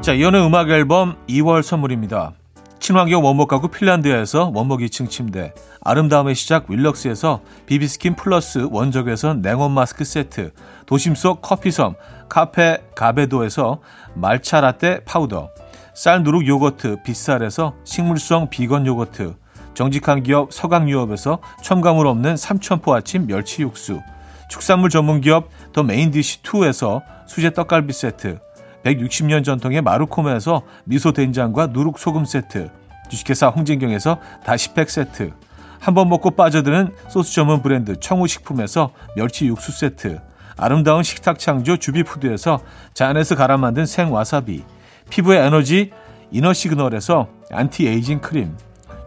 자, 0.00 0.12
이현우의 0.14 0.46
음악 0.46 0.70
앨범 0.70 1.16
2월 1.28 1.60
선물입니다. 1.60 2.32
친환경 2.78 3.22
원목 3.22 3.48
가구 3.48 3.68
핀란드에서 3.68 4.52
원목 4.54 4.80
2층 4.80 5.10
침대, 5.10 5.52
아름다움의 5.82 6.34
시작 6.34 6.70
윌럭스에서 6.70 7.42
비비스킨 7.66 8.16
플러스 8.16 8.66
원적외선 8.70 9.42
냉온 9.42 9.72
마스크 9.72 10.04
세트, 10.04 10.52
도심 10.86 11.14
속 11.14 11.42
커피섬 11.42 11.94
카페 12.30 12.78
가베도에서 12.94 13.80
말차 14.14 14.62
라떼 14.62 15.00
파우더, 15.04 15.50
쌀 15.96 16.22
누룩 16.22 16.46
요거트 16.46 16.98
빗살에서 17.04 17.74
식물성 17.84 18.50
비건 18.50 18.86
요거트, 18.86 19.34
정직한 19.72 20.22
기업 20.22 20.52
서강유업에서 20.52 21.38
첨가물 21.62 22.06
없는 22.06 22.36
삼천포 22.36 22.94
아침 22.94 23.26
멸치 23.26 23.62
육수, 23.62 24.02
축산물 24.50 24.90
전문 24.90 25.22
기업 25.22 25.48
더 25.72 25.82
메인디시2에서 25.82 27.00
수제 27.26 27.54
떡갈비 27.54 27.94
세트, 27.94 28.38
160년 28.84 29.42
전통의 29.42 29.80
마루코메에서 29.80 30.62
미소 30.84 31.12
된장과 31.12 31.68
누룩 31.68 31.98
소금 31.98 32.26
세트, 32.26 32.70
주식회사 33.08 33.48
홍진경에서 33.48 34.18
다시팩 34.44 34.90
세트, 34.90 35.32
한 35.80 35.94
번 35.94 36.10
먹고 36.10 36.32
빠져드는 36.32 36.94
소스 37.08 37.32
전문 37.32 37.62
브랜드 37.62 37.98
청우식품에서 37.98 38.90
멸치 39.16 39.46
육수 39.46 39.72
세트, 39.72 40.20
아름다운 40.58 41.02
식탁 41.02 41.38
창조 41.38 41.78
주비푸드에서 41.78 42.60
잔에서 42.92 43.34
갈아 43.34 43.56
만든 43.56 43.86
생와사비, 43.86 44.62
피부의 45.10 45.46
에너지 45.46 45.90
이너 46.30 46.52
시그널에서 46.52 47.28
안티 47.50 47.86
에이징 47.86 48.20
크림, 48.20 48.56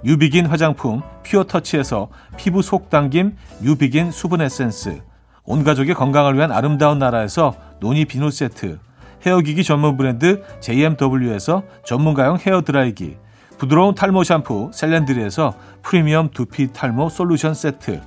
뉴비긴 0.04 0.46
화장품 0.46 1.02
퓨어터치에서 1.24 2.10
피부 2.38 2.62
속 2.62 2.90
당김 2.90 3.36
뉴비긴 3.62 4.12
수분 4.12 4.42
에센스, 4.42 5.02
온 5.44 5.64
가족의 5.64 5.96
건강을 5.96 6.36
위한 6.36 6.52
아름다운 6.52 7.00
나라에서 7.00 7.54
노니 7.80 8.06
비누 8.06 8.32
세트, 8.32 8.80
헤어기기 9.26 9.64
전문 9.64 9.98
브랜드 9.98 10.44
JMW에서 10.62 11.64
전문가용 11.86 12.38
헤어 12.38 12.62
드라이기, 12.62 13.18
부드러운 13.58 13.94
탈모 13.94 14.24
샴푸 14.24 14.72
셀렌드리에서 14.74 15.54
프리미엄 15.82 16.30
두피 16.30 16.72
탈모 16.72 17.10
솔루션 17.10 17.54
세트, 17.54 18.00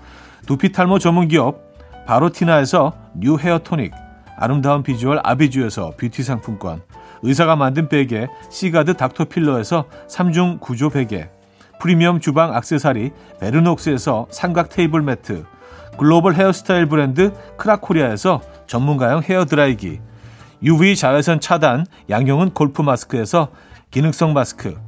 두피 0.47 0.73
탈모 0.73 0.99
전문 0.99 1.29
기업 1.29 1.61
바로티나에서 2.07 2.93
뉴 3.15 3.37
헤어 3.37 3.59
토닉, 3.59 3.93
아름다운 4.39 4.83
비주얼 4.83 5.21
아비주에서 5.23 5.93
뷰티 5.99 6.23
상품권, 6.23 6.81
의사가 7.23 7.57
만든 7.57 7.89
베개 7.89 8.29
시가드 8.51 8.95
닥터필러에서 8.95 9.85
3중 10.09 10.61
구조 10.61 10.91
베개 10.91 11.31
프리미엄 11.81 12.21
주방 12.21 12.55
악세사리 12.55 13.11
베르녹스에서 13.41 14.27
삼각 14.31 14.69
테이블 14.69 15.03
매트 15.03 15.45
글로벌 15.99 16.35
헤어스타일 16.35 16.87
브랜드 16.87 17.33
크라코리아에서 17.57 18.41
전문가용 18.67 19.23
헤어드라이기 19.23 20.01
UV 20.63 20.97
자외선 20.97 21.41
차단 21.41 21.87
양용은 22.09 22.51
골프 22.51 22.83
마스크에서 22.83 23.49
기능성 23.91 24.33
마스크 24.33 24.79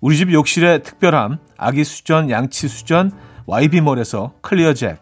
우리 0.00 0.16
집 0.16 0.32
욕실의 0.32 0.82
특별함 0.82 1.38
아기 1.56 1.84
수전 1.84 2.30
양치 2.30 2.68
수전 2.68 3.12
YB몰에서 3.46 4.32
클리어 4.42 4.74
잭 4.74 5.00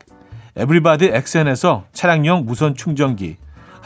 에브리바디 0.56 1.06
엑센에서 1.06 1.84
차량용 1.92 2.44
무선 2.44 2.74
충전기 2.74 3.36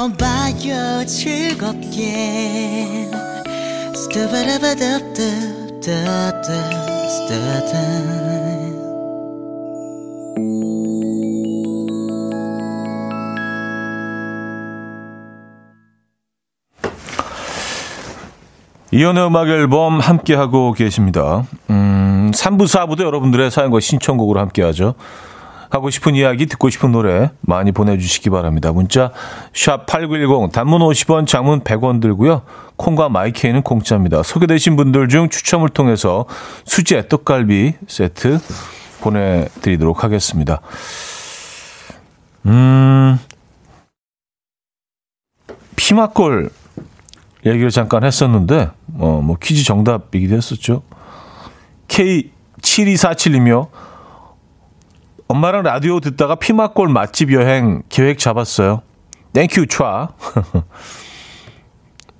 들어봐요 0.00 1.04
즐겁게 1.04 1.90
이연의 18.92 19.26
음악 19.26 19.48
앨범 19.48 20.00
함께하고 20.00 20.72
계십니다. 20.72 21.44
음, 21.68 22.30
3부, 22.34 22.62
4부도 22.64 23.02
여러분들의 23.04 23.50
사연과 23.50 23.80
신청곡으로 23.80 24.40
함께하죠. 24.40 24.94
하고 25.70 25.88
싶은 25.88 26.16
이야기, 26.16 26.46
듣고 26.46 26.68
싶은 26.68 26.90
노래 26.90 27.30
많이 27.40 27.70
보내주시기 27.70 28.28
바랍니다. 28.28 28.72
문자 28.72 29.12
샵 29.54 29.86
8910 29.86 30.52
단문 30.52 30.80
50원, 30.80 31.26
장문 31.28 31.60
100원 31.60 32.00
들고요. 32.02 32.42
콩과 32.76 33.08
마이케이는 33.08 33.62
공짜입니다. 33.62 34.24
소개되신 34.24 34.74
분들 34.74 35.08
중 35.08 35.28
추첨을 35.28 35.68
통해서 35.68 36.26
수제 36.64 37.08
떡갈비 37.08 37.74
세트 37.86 38.40
보내드리도록 39.00 40.02
하겠습니다. 40.02 40.60
음, 42.46 43.18
피막골 45.76 46.50
얘기를 47.46 47.70
잠깐 47.70 48.02
했었는데, 48.02 48.70
어, 48.98 49.20
뭐 49.22 49.36
퀴즈 49.40 49.64
정답이기도 49.64 50.34
했었죠. 50.36 50.82
K7247님, 51.88 53.68
엄마랑 55.30 55.62
라디오 55.62 56.00
듣다가 56.00 56.34
피맛골 56.34 56.88
맛집 56.88 57.32
여행 57.32 57.84
계획 57.88 58.18
잡았어요. 58.18 58.82
Thank 59.32 59.53
you 59.53 59.66
촤. 59.66 60.08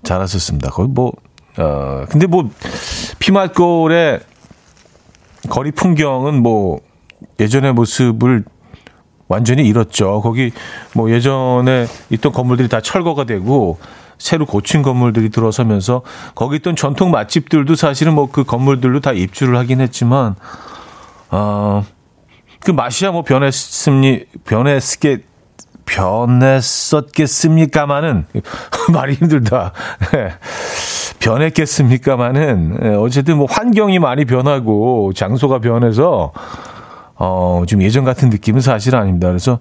잘하셨습니다. 0.05 0.70
거의 0.70 0.87
뭐, 0.87 1.12
어, 1.59 2.05
근데 2.09 2.29
뭐, 2.29 2.49
피맛골의 3.19 4.21
거리 5.49 5.73
풍경은 5.73 6.40
뭐, 6.40 6.79
예전의 7.40 7.73
모습을 7.73 8.44
완전히 9.27 9.66
잃었죠. 9.66 10.20
거기 10.20 10.53
뭐 10.94 11.11
예전에 11.11 11.88
있던 12.11 12.31
건물들이 12.31 12.68
다 12.68 12.81
철거가 12.81 13.25
되고, 13.25 13.81
새로 14.18 14.46
고친 14.46 14.83
건물들이 14.83 15.31
들어서면서 15.31 16.03
거기 16.37 16.59
있던 16.59 16.77
전통 16.77 17.11
맛집들도 17.11 17.75
사실은 17.75 18.14
뭐 18.14 18.29
그 18.31 18.44
건물들로 18.44 19.01
다 19.01 19.12
입주를 19.12 19.57
하긴 19.57 19.81
했지만 19.81 20.37
어, 21.31 21.85
그 22.61 22.70
맛이야 22.70 23.11
뭐 23.11 23.23
변했습니 23.23 24.27
변했게 24.44 25.18
변했었겠습니까마는 25.87 28.27
말이 28.92 29.14
힘들다. 29.14 29.73
예. 30.14 30.35
변했겠습니까마는 31.18 32.79
예, 32.83 32.88
어쨌든 32.90 33.38
뭐 33.38 33.46
환경이 33.51 33.99
많이 33.99 34.25
변하고 34.25 35.12
장소가 35.14 35.59
변해서 35.59 36.33
어, 37.16 37.64
좀 37.66 37.83
예전 37.83 38.05
같은 38.05 38.31
느낌은 38.31 38.61
사실 38.61 38.94
아닙니다. 38.96 39.27
그래서 39.29 39.59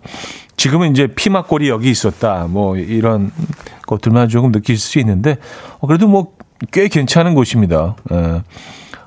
지금은 0.56 0.92
이제 0.92 1.08
피막골이 1.08 1.68
여기 1.68 1.90
있었다. 1.90 2.46
뭐 2.48 2.78
이런 2.78 3.32
것들만 3.88 4.30
조금 4.30 4.52
느낄 4.52 4.78
수 4.78 5.00
있는데 5.00 5.38
어, 5.80 5.88
그래도 5.88 6.08
뭐 6.08 6.40
꽤 6.72 6.88
괜찮은 6.88 7.36
곳입니다. 7.36 7.96
예. 8.12 8.44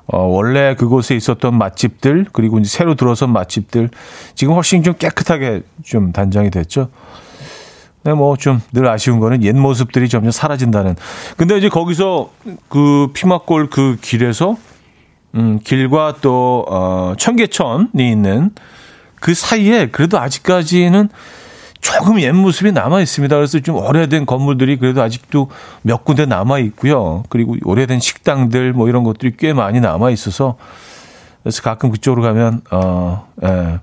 어, 0.07 0.23
원래 0.23 0.75
그곳에 0.75 1.15
있었던 1.15 1.57
맛집들 1.57 2.25
그리고 2.33 2.59
이제 2.59 2.69
새로 2.69 2.95
들어선 2.95 3.31
맛집들 3.31 3.89
지금 4.35 4.53
훨씬 4.55 4.83
좀 4.83 4.93
깨끗하게 4.95 5.61
좀 5.83 6.11
단장이 6.11 6.49
됐죠. 6.49 6.89
네, 8.03 8.13
뭐좀 8.13 8.61
늘 8.73 8.87
아쉬운 8.87 9.19
거는 9.19 9.43
옛 9.43 9.53
모습들이 9.53 10.09
점점 10.09 10.31
사라진다는. 10.31 10.95
근데 11.37 11.57
이제 11.57 11.69
거기서 11.69 12.31
그 12.67 13.07
피막골 13.13 13.69
그 13.69 13.97
길에서 14.01 14.57
음, 15.35 15.59
길과 15.63 16.15
또 16.21 16.65
어, 16.67 17.13
청계천이 17.17 18.11
있는 18.11 18.51
그 19.19 19.33
사이에 19.33 19.87
그래도 19.87 20.19
아직까지는 20.19 21.09
조금 21.83 22.19
옛 22.21 22.31
모습이 22.31 22.71
남아 22.71 23.01
있습니다. 23.01 23.35
그래서 23.35 23.59
좀 23.59 23.75
오래된 23.75 24.25
건물들이 24.25 24.77
그래도 24.77 25.01
아직도 25.01 25.49
몇 25.81 26.05
군데 26.05 26.25
남아 26.25 26.59
있고요. 26.59 27.23
그리고 27.27 27.57
오래된 27.65 27.99
식당들 27.99 28.71
뭐 28.71 28.87
이런 28.87 29.03
것들이 29.03 29.33
꽤 29.37 29.51
많이 29.51 29.81
남아 29.81 30.09
있어서 30.11 30.55
그래서 31.43 31.61
가끔 31.61 31.91
그쪽으로 31.91 32.21
가면 32.23 32.61
어, 32.71 33.27
예, 33.43 33.79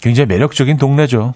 굉장히 0.00 0.26
매력적인 0.26 0.78
동네죠. 0.78 1.32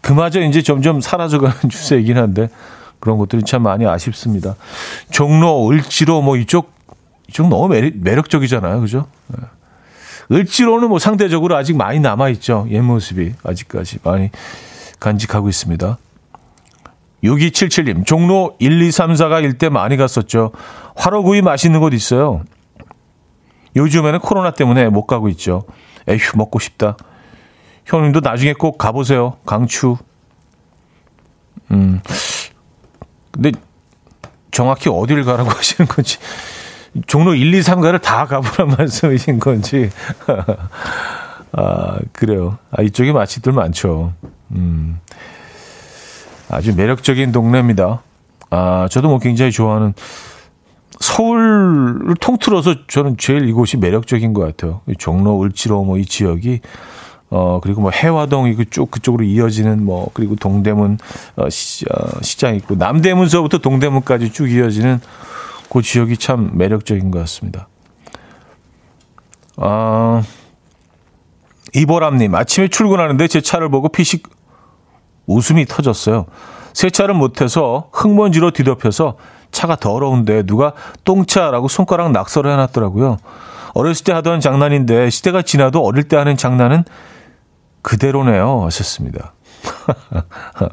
그마저 0.00 0.40
이제 0.40 0.62
점점 0.62 1.00
사라져가는 1.00 1.56
추세이긴 1.70 2.18
한데 2.18 2.50
그런 2.98 3.18
것들이 3.18 3.44
참 3.44 3.62
많이 3.62 3.86
아쉽습니다. 3.86 4.56
종로, 5.10 5.70
을지로 5.70 6.22
뭐 6.22 6.36
이쪽 6.36 6.72
이쪽 7.28 7.48
너무 7.48 7.68
매력, 7.68 8.28
적이잖아요 8.28 8.80
그죠? 8.80 9.06
예. 9.32 10.34
을지로는 10.34 10.88
뭐 10.88 10.98
상대적으로 10.98 11.56
아직 11.56 11.76
많이 11.76 12.00
남아 12.00 12.30
있죠. 12.30 12.66
옛 12.70 12.80
모습이 12.80 13.34
아직까지 13.44 13.98
많이 14.02 14.30
간직하고 15.02 15.48
있습니다. 15.48 15.98
6277님, 17.24 18.06
종로 18.06 18.56
1, 18.58 18.82
2, 18.82 18.90
3, 18.90 19.12
4가 19.14 19.42
일대 19.42 19.68
많이 19.68 19.96
갔었죠. 19.96 20.52
화로구이 20.96 21.42
맛있는 21.42 21.80
곳 21.80 21.92
있어요. 21.92 22.42
요즘에는 23.76 24.20
코로나 24.20 24.52
때문에 24.52 24.88
못 24.88 25.06
가고 25.06 25.28
있죠. 25.30 25.64
에휴, 26.08 26.18
먹고 26.36 26.58
싶다. 26.58 26.96
형님도 27.84 28.20
나중에 28.20 28.52
꼭 28.52 28.78
가보세요. 28.78 29.36
강추. 29.44 29.96
음. 31.70 32.00
근데 33.30 33.52
정확히 34.50 34.88
어디를 34.88 35.24
가라고 35.24 35.50
하시는 35.56 35.88
건지. 35.88 36.18
종로 37.06 37.34
1, 37.34 37.54
2, 37.54 37.60
3가를 37.60 38.00
다 38.00 38.26
가보란 38.26 38.76
말씀이신 38.78 39.40
건지. 39.40 39.90
아, 41.52 41.98
그래요. 42.12 42.58
아, 42.70 42.82
이쪽에 42.82 43.12
맛집들 43.12 43.52
많죠. 43.52 44.12
음. 44.54 45.00
아주 46.48 46.74
매력적인 46.74 47.32
동네입니다. 47.32 48.02
아, 48.50 48.86
저도 48.90 49.08
뭐 49.08 49.18
굉장히 49.18 49.50
좋아하는 49.50 49.94
서울을 51.00 52.14
통틀어서 52.20 52.86
저는 52.86 53.16
제일 53.16 53.48
이곳이 53.48 53.76
매력적인 53.76 54.34
것 54.34 54.42
같아요. 54.42 54.82
종로, 54.98 55.42
을지로 55.42 55.82
뭐 55.84 55.98
이 55.98 56.04
지역이 56.04 56.60
어 57.30 57.60
그리고 57.62 57.80
뭐 57.80 57.90
해화동 57.90 58.46
이고 58.48 58.64
쭉 58.64 58.90
그쪽으로 58.90 59.24
이어지는 59.24 59.82
뭐 59.84 60.10
그리고 60.12 60.36
동대문 60.36 60.98
어, 61.36 61.48
시, 61.48 61.86
어, 61.86 62.20
시장 62.20 62.54
있고 62.56 62.74
남대문서부터 62.74 63.58
동대문까지 63.58 64.32
쭉 64.32 64.50
이어지는 64.50 65.00
그 65.72 65.80
지역이 65.80 66.18
참 66.18 66.50
매력적인 66.52 67.10
것 67.10 67.20
같습니다. 67.20 67.68
아 69.56 70.22
이보람님 71.74 72.34
아침에 72.34 72.68
출근하는데 72.68 73.26
제 73.28 73.40
차를 73.40 73.70
보고 73.70 73.88
피식 73.88 74.28
웃음이 75.26 75.66
터졌어요. 75.66 76.26
세차를 76.72 77.14
못해서 77.14 77.88
흙먼지로 77.92 78.50
뒤덮여서 78.50 79.16
차가 79.50 79.76
더러운데 79.76 80.44
누가 80.44 80.72
똥차라고 81.04 81.68
손가락 81.68 82.12
낙서를 82.12 82.50
해놨더라고요. 82.52 83.18
어렸을 83.74 84.04
때 84.04 84.12
하던 84.12 84.40
장난인데 84.40 85.10
시대가 85.10 85.42
지나도 85.42 85.84
어릴 85.84 86.04
때 86.04 86.16
하는 86.16 86.36
장난은 86.36 86.84
그대로네요. 87.82 88.64
하셨습니다. 88.64 89.34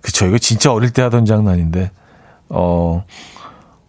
그쵸. 0.00 0.26
이거 0.26 0.38
진짜 0.38 0.72
어릴 0.72 0.90
때 0.90 1.02
하던 1.02 1.24
장난인데, 1.24 1.90
어, 2.48 3.04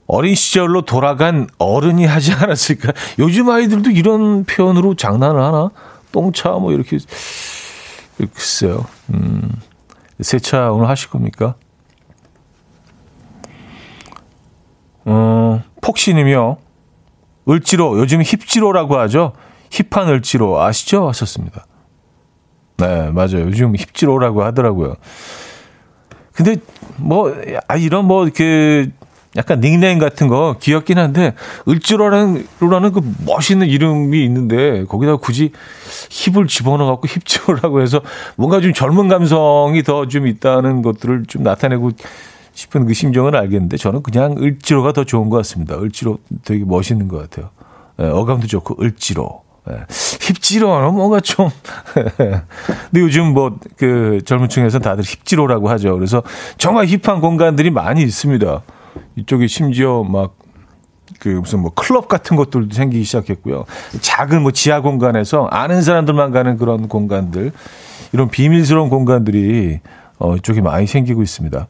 어린 0.07 0.35
시절로 0.35 0.83
돌아간 0.83 1.47
어른이 1.57 2.05
하지 2.05 2.33
않았을까. 2.33 2.93
요즘 3.19 3.49
아이들도 3.49 3.89
이런 3.91 4.45
표현으로 4.45 4.95
장난을 4.95 5.41
하나? 5.41 5.69
똥차 6.11 6.51
뭐 6.51 6.71
이렇게 6.71 6.99
글쎄요. 8.17 8.85
음, 9.13 9.49
세차 10.19 10.71
오늘 10.71 10.87
하실 10.87 11.09
겁니까? 11.09 11.55
어, 15.05 15.61
폭신이며 15.81 16.57
을지로 17.49 17.99
요즘 17.99 18.21
힙지로라고 18.21 18.97
하죠. 18.99 19.33
힙한 19.71 20.07
을지로 20.09 20.61
아시죠? 20.61 21.07
하셨습니다. 21.09 21.65
네, 22.77 23.11
맞아요. 23.11 23.41
요즘 23.41 23.75
힙지로라고 23.75 24.43
하더라고요. 24.43 24.95
근데 26.33 26.55
뭐 26.97 27.33
아, 27.67 27.75
이런 27.75 28.05
뭐그 28.05 28.91
약간 29.35 29.59
닉네임 29.61 29.97
같은 29.99 30.27
거 30.27 30.55
귀엽긴 30.59 30.99
한데 30.99 31.33
을지로라는 31.67 32.47
로라는 32.59 32.91
그 32.91 33.01
멋있는 33.25 33.67
이름이 33.67 34.23
있는데 34.25 34.85
거기다 34.85 35.15
굳이 35.15 35.51
힙을 36.09 36.47
집어넣어 36.47 36.87
갖고 36.91 37.07
힙지로라고 37.07 37.81
해서 37.81 38.01
뭔가 38.35 38.61
좀 38.61 38.73
젊은 38.73 39.07
감성이 39.07 39.81
더 39.83 40.05
좀 40.05 40.27
있다는 40.27 40.81
것들을 40.81 41.25
좀 41.27 41.43
나타내고 41.43 41.91
싶은 42.53 42.85
그 42.85 42.93
심정은 42.93 43.33
알겠는데 43.33 43.77
저는 43.77 44.03
그냥 44.03 44.35
을지로가 44.37 44.91
더 44.93 45.03
좋은 45.05 45.29
것 45.29 45.37
같습니다. 45.37 45.75
을지로 45.79 46.19
되게 46.45 46.63
멋있는 46.65 47.07
것 47.07 47.17
같아요. 47.17 47.49
네, 47.97 48.07
어감도 48.07 48.45
좋고 48.47 48.83
을지로. 48.83 49.41
네, 49.65 49.77
힙지로는 50.19 50.93
뭔가 50.93 51.19
좀. 51.21 51.49
근데 52.17 52.99
요즘 52.99 53.33
뭐 53.33 53.57
그 53.77 54.19
젊은 54.25 54.49
층에서 54.49 54.79
다들 54.79 55.03
힙지로라고 55.03 55.69
하죠. 55.69 55.95
그래서 55.95 56.21
정말 56.57 56.85
힙한 56.85 57.21
공간들이 57.21 57.71
많이 57.71 58.03
있습니다. 58.03 58.61
이쪽에 59.15 59.47
심지어 59.47 60.03
막 60.03 60.43
그 61.19 61.29
무슨 61.29 61.61
뭐 61.61 61.71
클럽 61.73 62.07
같은 62.07 62.35
것들도 62.35 62.73
생기기 62.73 63.03
시작했고요. 63.03 63.65
작은 64.01 64.41
뭐 64.41 64.51
지하 64.51 64.81
공간에서 64.81 65.45
아는 65.45 65.81
사람들만 65.81 66.31
가는 66.31 66.57
그런 66.57 66.87
공간들, 66.87 67.51
이런 68.11 68.29
비밀스러운 68.29 68.89
공간들이 68.89 69.79
어, 70.19 70.35
이쪽에 70.35 70.61
많이 70.61 70.87
생기고 70.87 71.21
있습니다. 71.23 71.67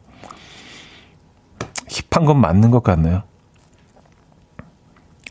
힙한 1.88 2.24
건 2.24 2.40
맞는 2.40 2.70
것 2.70 2.82
같네요. 2.82 3.22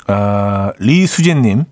아, 0.08 0.74
리수진님, 0.80 1.66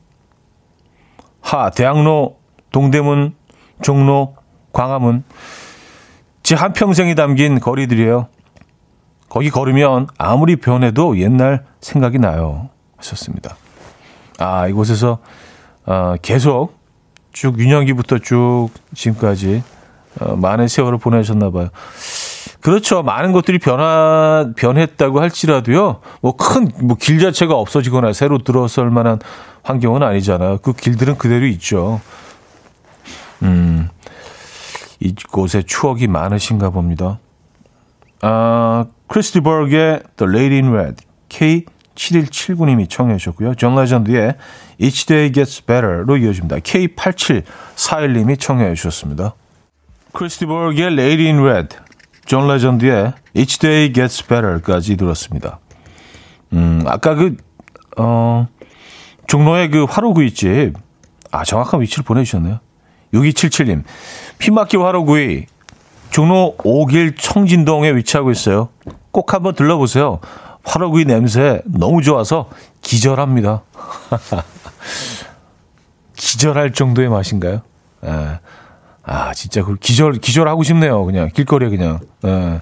하, 1.41 1.69
대학로, 1.69 2.37
동대문, 2.71 3.35
종로, 3.81 4.35
광화문, 4.73 5.23
제 6.43 6.55
한평생이 6.55 7.15
담긴 7.15 7.59
거리들이에요. 7.59 8.27
거기 9.31 9.49
걸으면 9.49 10.07
아무리 10.17 10.57
변해도 10.57 11.17
옛날 11.19 11.63
생각이 11.79 12.19
나요. 12.19 12.67
하셨습니다. 12.97 13.55
아, 14.39 14.67
이곳에서 14.67 15.19
어, 15.85 16.15
계속 16.21 16.77
쭉 17.31 17.57
유년기부터 17.57 18.17
쭉 18.17 18.67
지금까지 18.93 19.63
어, 20.19 20.35
많은 20.35 20.67
세월을 20.67 20.97
보내셨나 20.97 21.49
봐요. 21.49 21.69
그렇죠. 22.59 23.03
많은 23.03 23.31
것들이 23.31 23.57
변화, 23.57 24.51
변했다고 24.57 25.21
할지라도요, 25.21 26.01
뭐 26.19 26.35
큰, 26.35 26.69
뭐 26.81 26.97
길 26.99 27.19
자체가 27.19 27.55
없어지거나 27.55 28.11
새로 28.11 28.37
들어설 28.39 28.89
만한 28.89 29.19
환경은 29.63 30.03
아니잖아요. 30.03 30.57
그 30.57 30.73
길들은 30.73 31.17
그대로 31.17 31.45
있죠. 31.47 32.01
음, 33.43 33.87
이곳에 34.99 35.63
추억이 35.63 36.07
많으신가 36.07 36.71
봅니다. 36.71 37.19
아, 38.21 38.87
크리스 39.11 39.52
디 39.52 39.62
버그의 39.62 40.03
The 40.15 40.31
Lady 40.31 40.61
in 40.61 40.73
Red 40.73 41.03
K7179님이 41.27 42.89
청해 42.89 43.17
주셨고요. 43.17 43.55
존 43.55 43.75
레전드의 43.75 44.35
Each 44.79 45.05
Day 45.05 45.33
Gets 45.33 45.65
Better로 45.65 46.15
이어집니다. 46.15 46.59
K8741님이 46.59 48.39
청해 48.39 48.73
주셨습니다. 48.73 49.33
크리스 50.13 50.49
디 50.49 50.58
버그의 50.58 50.93
Lady 50.93 51.25
in 51.25 51.39
Red 51.39 51.75
존 52.25 52.47
레전드의 52.47 53.11
Each 53.35 53.59
Day 53.59 53.91
Gets 53.91 54.27
Better까지 54.27 54.95
들었습니다. 54.95 55.59
음, 56.53 56.83
아까 56.85 57.13
그, 57.15 57.35
어, 57.97 58.47
종로의 59.27 59.71
그 59.71 59.83
화로구이집, 59.83 60.73
아, 61.31 61.43
정확한 61.43 61.81
위치를 61.81 62.05
보내주셨네요. 62.05 62.61
6277님, 63.13 63.83
피맛길 64.37 64.77
화로구이, 64.77 65.47
종로 66.11 66.55
5길 66.59 67.15
청진동에 67.17 67.93
위치하고 67.95 68.31
있어요. 68.31 68.69
꼭 69.11 69.33
한번 69.33 69.55
들러보세요. 69.55 70.19
화로구이 70.63 71.05
냄새 71.05 71.61
너무 71.65 72.01
좋아서 72.01 72.49
기절합니다. 72.81 73.63
기절할 76.15 76.71
정도의 76.73 77.09
맛인가요? 77.09 77.61
예. 78.05 78.39
아, 79.03 79.33
진짜 79.33 79.63
그 79.63 79.75
기절, 79.75 80.13
기절하고 80.13 80.63
싶네요. 80.63 81.03
그냥 81.05 81.29
길거리에 81.33 81.69
그냥. 81.69 81.99
예. 82.25 82.61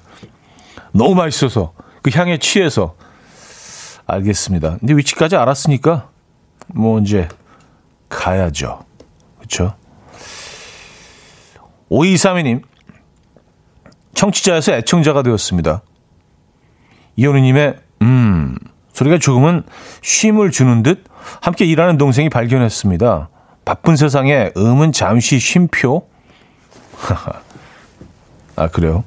너무 0.92 1.16
맛있어서. 1.16 1.74
그 2.02 2.10
향에 2.14 2.38
취해서. 2.38 2.96
알겠습니다. 4.08 4.78
근데 4.80 4.96
위치까지 4.96 5.36
알았으니까 5.36 6.10
뭐 6.68 7.00
이제 7.00 7.28
가야죠. 8.08 8.86
그렇죠? 9.38 9.76
5232님. 11.92 12.64
청취자에서 14.16 14.74
애청자가 14.74 15.22
되었습니다. 15.22 15.82
이현우님의 17.20 17.76
음 18.04 18.56
소리가 18.94 19.18
조금은 19.18 19.64
쉼을 20.02 20.52
주는 20.52 20.84
듯 20.84 21.04
함께 21.42 21.66
일하는 21.66 21.98
동생이 21.98 22.30
발견했습니다. 22.30 23.30
바쁜 23.66 23.98
세상에 23.98 24.52
음은 24.56 24.94
잠시 24.94 25.38
쉼표. 25.38 26.08
아 28.56 28.68
그래요? 28.70 29.04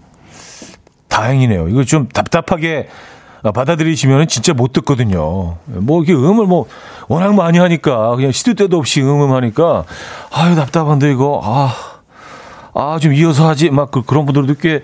다행이네요. 1.08 1.68
이거 1.68 1.84
좀 1.84 2.06
답답하게 2.08 2.88
받아들이시면 3.42 4.28
진짜 4.28 4.52
못 4.52 4.72
듣거든요. 4.74 5.56
뭐 5.64 6.02
이게 6.02 6.12
음을 6.12 6.46
뭐 6.46 6.66
워낙 7.08 7.34
많이 7.34 7.58
하니까 7.58 8.14
그냥 8.16 8.30
시도 8.30 8.54
때도 8.54 8.76
없이 8.76 9.00
음음 9.00 9.32
하니까 9.32 9.84
아유 10.30 10.54
답답한데 10.54 11.10
이거 11.10 11.40
아. 11.42 11.92
아, 12.74 12.98
좀 12.98 13.12
이어서 13.12 13.48
하지. 13.48 13.68
막 13.68 13.90
그, 13.90 14.02
그런 14.02 14.24
분들도 14.24 14.54
꽤, 14.54 14.80
꽤 14.80 14.82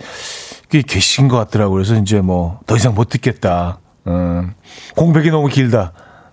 계신 0.69 1.29
것 1.29 1.37
같더라고요. 1.39 1.75
그래서 1.75 1.97
이제 1.97 2.21
뭐 2.21 2.61
더 2.67 2.77
이상 2.77 2.95
못 2.95 3.09
듣겠다. 3.09 3.79
음, 4.07 4.55
공백이 4.97 5.31
너무 5.31 5.49
길다. 5.49 5.93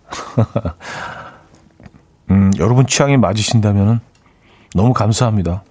음, 2.31 2.51
여러분 2.59 2.87
취향이 2.87 3.17
맞으신다면 3.17 4.01
너무 4.73 4.93
감사합니다. 4.93 5.63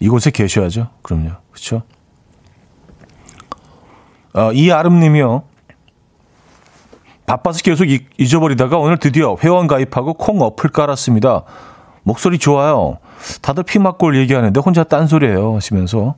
이곳에 0.00 0.30
계셔야죠. 0.30 0.90
그럼요. 1.02 1.30
그렇죠? 1.50 1.82
어, 4.34 4.52
이 4.52 4.70
아름님이요. 4.70 5.42
바빠서 7.26 7.60
계속 7.62 7.86
잊어버리다가 8.18 8.78
오늘 8.78 8.96
드디어 8.98 9.36
회원 9.42 9.66
가입하고 9.66 10.14
콩 10.14 10.40
어플 10.40 10.70
깔았습니다. 10.70 11.42
목소리 12.04 12.38
좋아요. 12.38 12.98
다들 13.42 13.62
피막골 13.62 14.16
얘기하는데 14.16 14.60
혼자 14.60 14.84
딴소리예요 14.84 15.56
하시면서 15.56 16.14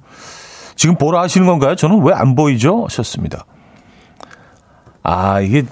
지금 0.77 0.97
보라 0.97 1.21
하시는 1.23 1.47
건가요? 1.47 1.75
저는 1.77 2.03
왜 2.03 2.13
안 2.15 2.35
보이죠? 2.35 2.85
하셨습니다. 2.85 3.45
아, 5.03 5.41
이게 5.41 5.65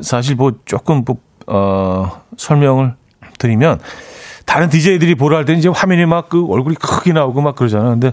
사실 0.00 0.36
뭐 0.36 0.52
조금 0.64 1.04
뭐, 1.04 1.16
어, 1.46 2.22
설명을 2.36 2.94
드리면 3.38 3.80
다른 4.44 4.68
DJ들이 4.68 5.14
보라 5.16 5.38
할 5.38 5.44
때는 5.44 5.58
이제 5.58 5.68
화면이 5.68 6.06
막 6.06 6.28
그 6.28 6.46
얼굴이 6.48 6.76
크게 6.76 7.12
나오고 7.12 7.40
막 7.40 7.56
그러잖아요. 7.56 7.90
근데 7.90 8.12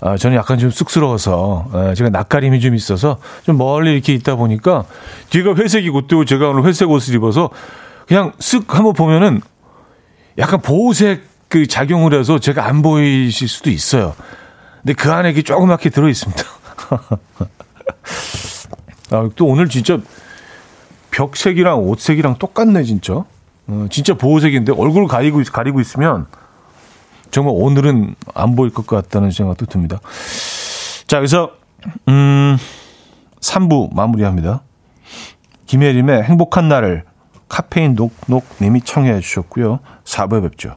아, 0.00 0.16
저는 0.16 0.36
약간 0.36 0.58
좀 0.58 0.70
쑥스러워서 0.70 1.66
에, 1.74 1.94
제가 1.94 2.10
낯가림이 2.10 2.58
좀 2.60 2.74
있어서 2.74 3.18
좀 3.44 3.56
멀리 3.56 3.92
이렇게 3.92 4.12
있다 4.14 4.34
보니까 4.34 4.84
뒤가 5.30 5.54
회색이고 5.54 6.08
또 6.08 6.24
제가 6.24 6.48
오늘 6.48 6.64
회색 6.64 6.90
옷을 6.90 7.14
입어서 7.14 7.50
그냥 8.08 8.32
쓱 8.38 8.68
한번 8.68 8.94
보면은 8.94 9.40
약간 10.38 10.60
보호색 10.60 11.22
그 11.52 11.66
작용을 11.66 12.14
해서 12.14 12.38
제가 12.38 12.66
안 12.66 12.80
보이실 12.80 13.46
수도 13.46 13.68
있어요. 13.68 14.14
근데 14.80 14.94
그 14.94 15.12
안에 15.12 15.32
이게 15.32 15.42
조그맣게 15.42 15.90
들어 15.90 16.08
있습니다. 16.08 16.42
아, 19.12 19.28
또 19.36 19.44
오늘 19.44 19.68
진짜 19.68 19.98
벽색이랑 21.10 21.80
옷색이랑 21.80 22.38
똑같네, 22.38 22.84
진짜. 22.84 23.26
어, 23.66 23.86
진짜 23.90 24.14
보호색인데 24.14 24.72
얼굴 24.72 25.06
가리고, 25.06 25.42
가리고 25.44 25.82
있으면 25.82 26.24
정말 27.30 27.52
오늘은 27.54 28.14
안 28.32 28.56
보일 28.56 28.72
것 28.72 28.86
같다는 28.86 29.30
생각도 29.30 29.66
듭니다. 29.66 30.00
자, 31.06 31.18
그래서, 31.18 31.52
음, 32.08 32.56
3부 33.42 33.94
마무리합니다. 33.94 34.62
김혜림의 35.66 36.22
행복한 36.22 36.68
날을 36.68 37.04
카페인 37.50 37.94
녹녹 37.94 38.46
님이 38.62 38.80
청해 38.80 39.20
주셨고요. 39.20 39.80
4부에 40.04 40.42
뵙죠. 40.44 40.76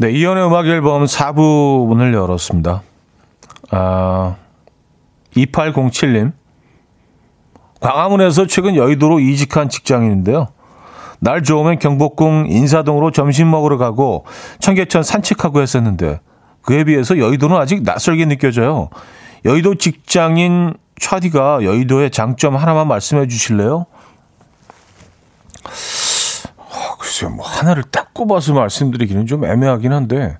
네, 0.00 0.12
이현우의 0.12 0.46
음악 0.46 0.66
앨범 0.66 1.04
4부 1.04 1.86
문을 1.86 2.14
열었습니다. 2.14 2.80
아, 3.70 4.36
2807님. 5.36 6.32
광화문에서 7.80 8.46
최근 8.46 8.76
여의도로 8.76 9.20
이직한 9.20 9.68
직장인인데요. 9.68 10.48
날 11.18 11.42
좋으면 11.42 11.78
경복궁 11.78 12.46
인사동으로 12.48 13.10
점심 13.10 13.50
먹으러 13.50 13.76
가고 13.76 14.24
청계천 14.60 15.02
산책하고 15.02 15.60
했었는데 15.60 16.20
그에 16.62 16.84
비해서 16.84 17.18
여의도는 17.18 17.58
아직 17.58 17.82
낯설게 17.82 18.24
느껴져요. 18.24 18.88
여의도 19.44 19.74
직장인 19.74 20.78
차디가 20.98 21.62
여의도의 21.62 22.10
장점 22.10 22.56
하나만 22.56 22.88
말씀해 22.88 23.26
주실래요? 23.26 23.84
어, 26.56 26.96
글쎄요, 26.98 27.28
뭐, 27.28 27.46
하나를 27.46 27.82
딱 27.90 28.09
꼽아서 28.20 28.52
말씀드리기는 28.52 29.26
좀 29.26 29.44
애매하긴 29.46 29.92
한데, 29.92 30.36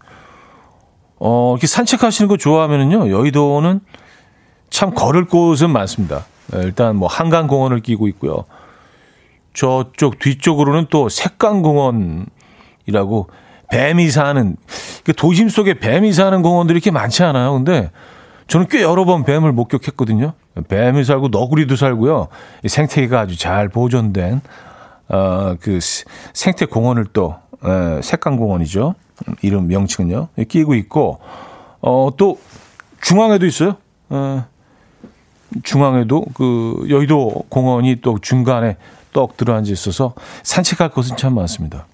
어, 1.19 1.55
이렇게 1.55 1.67
산책하시는 1.67 2.29
거 2.29 2.37
좋아하면은요, 2.37 3.11
여의도는 3.11 3.81
참 4.69 4.95
걸을 4.95 5.25
곳은 5.27 5.71
많습니다. 5.71 6.27
네, 6.53 6.61
일단 6.63 6.97
뭐, 6.97 7.09
한강공원을 7.09 7.81
끼고 7.81 8.07
있고요. 8.09 8.45
저쪽 9.55 10.19
뒤쪽으로는 10.19 10.89
또 10.91 11.09
색강공원이라고 11.09 12.29
뱀이 13.71 14.11
사는, 14.11 14.57
그 15.05 15.15
도심 15.15 15.49
속에 15.49 15.75
뱀이 15.75 16.13
사는 16.13 16.43
공원들이 16.43 16.77
이렇게 16.77 16.91
많지 16.91 17.23
않아요. 17.23 17.55
근데 17.55 17.91
저는 18.47 18.67
꽤 18.69 18.83
여러 18.83 19.07
번 19.07 19.25
뱀을 19.25 19.53
목격했거든요. 19.53 20.35
뱀이 20.69 21.05
살고 21.05 21.29
너구리도 21.29 21.77
살고요. 21.77 22.29
생태계가 22.67 23.21
아주 23.21 23.39
잘 23.39 23.69
보존된 23.69 24.43
어, 25.11 25.57
그 25.61 25.79
생태 26.33 26.67
공원을 26.67 27.07
또 27.13 27.35
에, 27.65 28.01
색강 28.03 28.37
공원이죠. 28.37 28.95
이름 29.43 29.67
명칭은요. 29.67 30.29
끼고 30.49 30.75
있고 30.75 31.21
어, 31.81 32.11
또 32.17 32.39
중앙에도 33.03 33.45
있어요. 33.45 33.77
에, 34.11 34.43
중앙에도 35.63 36.25
그 36.35 36.87
여의도 36.89 37.45
공원이 37.49 38.01
또 38.03 38.19
중간에 38.21 38.77
떡 39.13 39.37
들어앉아 39.37 39.71
있어서 39.73 40.15
산책할 40.45 40.91
곳은 40.91 41.17
참 41.17 41.35
많습니다. 41.35 41.87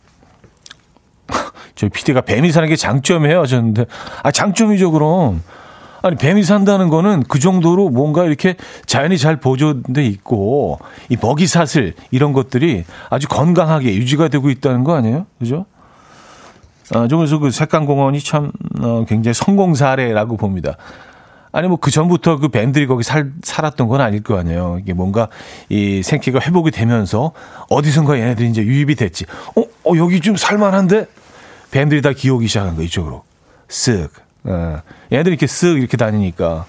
저희 1.75 1.89
PD가 1.89 2.21
뱀이 2.21 2.53
사는 2.53 2.69
게 2.69 2.77
장점이에요 2.77 3.41
하셨는데 3.41 3.87
아 4.23 4.31
장점이죠 4.31 4.93
그럼 4.93 5.43
아니 6.07 6.15
뱀이 6.15 6.45
산다는 6.45 6.89
거는 6.89 7.25
그 7.27 7.41
정도로 7.41 7.91
뭔가 7.91 8.25
이렇게 8.25 8.55
자연이 8.87 9.19
잘 9.19 9.41
보존돼 9.41 10.07
있고 10.07 10.79
이 11.09 11.17
먹이 11.21 11.49
사슬 11.49 11.95
이런 12.13 12.33
것들이 12.33 12.85
아주 13.11 13.27
건강하게 13.27 13.93
유지가 13.97 14.29
되고 14.29 14.49
있다는 14.49 14.85
거 14.85 14.95
아니에요? 14.95 15.27
그죠? 15.41 15.67
아, 16.95 17.09
그래서 17.09 17.41
그 17.41 17.51
색강공원이 17.51 18.21
참 18.21 18.53
어, 18.81 19.05
굉장히 19.09 19.35
성공 19.35 19.75
사례라고 19.75 20.37
봅니다. 20.37 20.77
아니 21.51 21.67
뭐 21.67 21.79
그 21.79 21.91
전부터 21.91 22.39
그 22.39 22.49
뱀들이 22.49 22.87
거기 22.87 23.03
살, 23.03 23.33
살았던 23.43 23.89
건 23.89 24.01
아닐 24.01 24.23
거 24.23 24.39
아니에요. 24.39 24.79
이게 24.81 24.93
뭔가 24.93 25.27
이 25.69 26.05
생태가 26.05 26.39
회복이 26.39 26.71
되면서 26.71 27.33
어디선가 27.69 28.17
얘네들이 28.21 28.51
이제 28.51 28.63
유입이 28.63 28.95
됐지. 28.95 29.25
어, 29.57 29.63
어 29.63 29.97
여기 29.97 30.21
좀 30.21 30.37
살만한데 30.37 31.07
뱀들이 31.73 32.01
다 32.01 32.13
기어오기 32.13 32.47
시작한 32.47 32.77
거 32.77 32.83
이쪽으로. 32.83 33.25
쓱. 33.69 34.26
예. 34.47 34.83
얘들이 35.17 35.35
이렇게 35.35 35.47
쓱 35.47 35.79
이렇게 35.79 35.97
다니니까. 35.97 36.67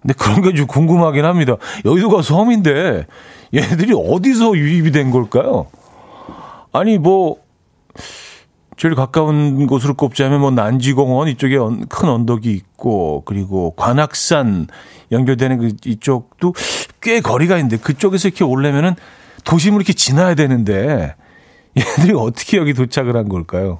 근데 0.00 0.14
그런 0.14 0.42
게 0.42 0.52
좀 0.54 0.66
궁금하긴 0.66 1.24
합니다. 1.24 1.56
여의도가 1.84 2.22
섬인데 2.22 3.06
얘들이 3.54 3.92
어디서 3.94 4.56
유입이 4.56 4.90
된 4.90 5.10
걸까요? 5.10 5.66
아니 6.72 6.98
뭐 6.98 7.36
제일 8.76 8.94
가까운 8.96 9.66
곳으로 9.68 9.94
꼽자면 9.94 10.40
뭐 10.40 10.50
난지공원 10.50 11.28
이쪽에 11.28 11.56
큰 11.88 12.08
언덕이 12.08 12.50
있고 12.50 13.22
그리고 13.26 13.74
관악산 13.76 14.66
연결되는 15.12 15.58
그 15.58 15.70
이쪽도 15.84 16.54
꽤 17.00 17.20
거리가 17.20 17.56
있는데 17.58 17.76
그쪽에서 17.76 18.28
이렇게 18.28 18.42
올려면은 18.42 18.96
도심을 19.44 19.76
이렇게 19.76 19.92
지나야 19.92 20.34
되는데 20.34 21.14
얘들이 21.78 22.12
어떻게 22.16 22.56
여기 22.56 22.74
도착을 22.74 23.14
한 23.16 23.28
걸까요? 23.28 23.78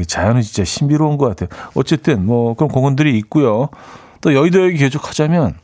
야, 0.00 0.04
자연은 0.04 0.42
진짜 0.42 0.64
신비로운 0.64 1.18
것 1.18 1.28
같아요. 1.28 1.48
어쨌든 1.74 2.26
뭐 2.26 2.54
그런 2.54 2.68
공원들이 2.70 3.16
있고요. 3.18 3.68
또 4.20 4.34
여의도 4.34 4.64
여기 4.64 4.76
계속하자면 4.76 5.54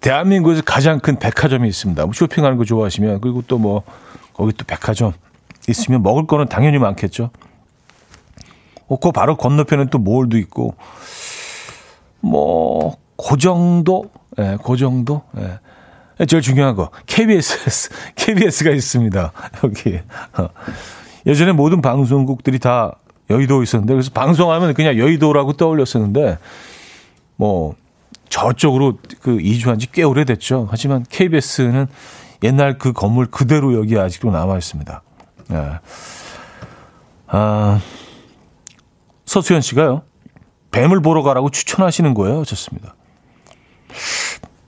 대한민국에서 0.00 0.62
가장 0.62 1.00
큰 1.00 1.18
백화점이 1.18 1.68
있습니다. 1.68 2.04
뭐 2.04 2.12
쇼핑하는 2.12 2.56
거 2.58 2.64
좋아하시면 2.64 3.20
그리고 3.20 3.42
또 3.42 3.58
뭐 3.58 3.82
거기 4.34 4.52
또 4.52 4.64
백화점 4.66 5.12
있으면 5.68 6.02
먹을 6.02 6.26
거는 6.26 6.48
당연히 6.48 6.78
많겠죠. 6.78 7.30
어, 8.86 8.96
그 8.98 9.10
바로 9.10 9.36
건너편엔 9.36 9.88
또 9.88 9.98
몰도 9.98 10.36
있고 10.38 10.74
뭐그 12.20 13.38
정도, 13.40 14.10
예, 14.38 14.42
네, 14.42 14.56
그 14.64 14.76
정도. 14.76 15.22
예. 15.38 15.58
네. 16.18 16.26
제일 16.26 16.40
중요한 16.40 16.74
거 16.76 16.90
KBS 17.06 17.90
KBS가 18.14 18.70
있습니다. 18.70 19.32
여기 19.64 20.00
어. 20.38 20.48
예전에 21.26 21.52
모든 21.52 21.82
방송국들이 21.82 22.58
다 22.58 22.96
여의도에 23.30 23.62
있었는데 23.64 23.94
그래서 23.94 24.10
방송하면 24.12 24.74
그냥 24.74 24.96
여의도라고 24.98 25.54
떠올렸었는데 25.54 26.38
뭐 27.36 27.74
저쪽으로 28.28 28.98
그 29.20 29.40
이주한 29.40 29.78
지 29.78 29.90
꽤 29.90 30.02
오래됐죠. 30.02 30.68
하지만 30.70 31.04
KBS는 31.08 31.86
옛날 32.42 32.78
그 32.78 32.92
건물 32.92 33.26
그대로 33.26 33.74
여기 33.74 33.98
아직도 33.98 34.30
남아 34.30 34.56
있습니다. 34.58 35.02
네. 35.48 35.70
아, 37.28 37.80
서수연 39.24 39.60
씨가요. 39.62 40.02
뱀을 40.70 41.00
보러 41.00 41.22
가라고 41.22 41.50
추천하시는 41.50 42.12
거예요. 42.14 42.44
좋습니다. 42.44 42.94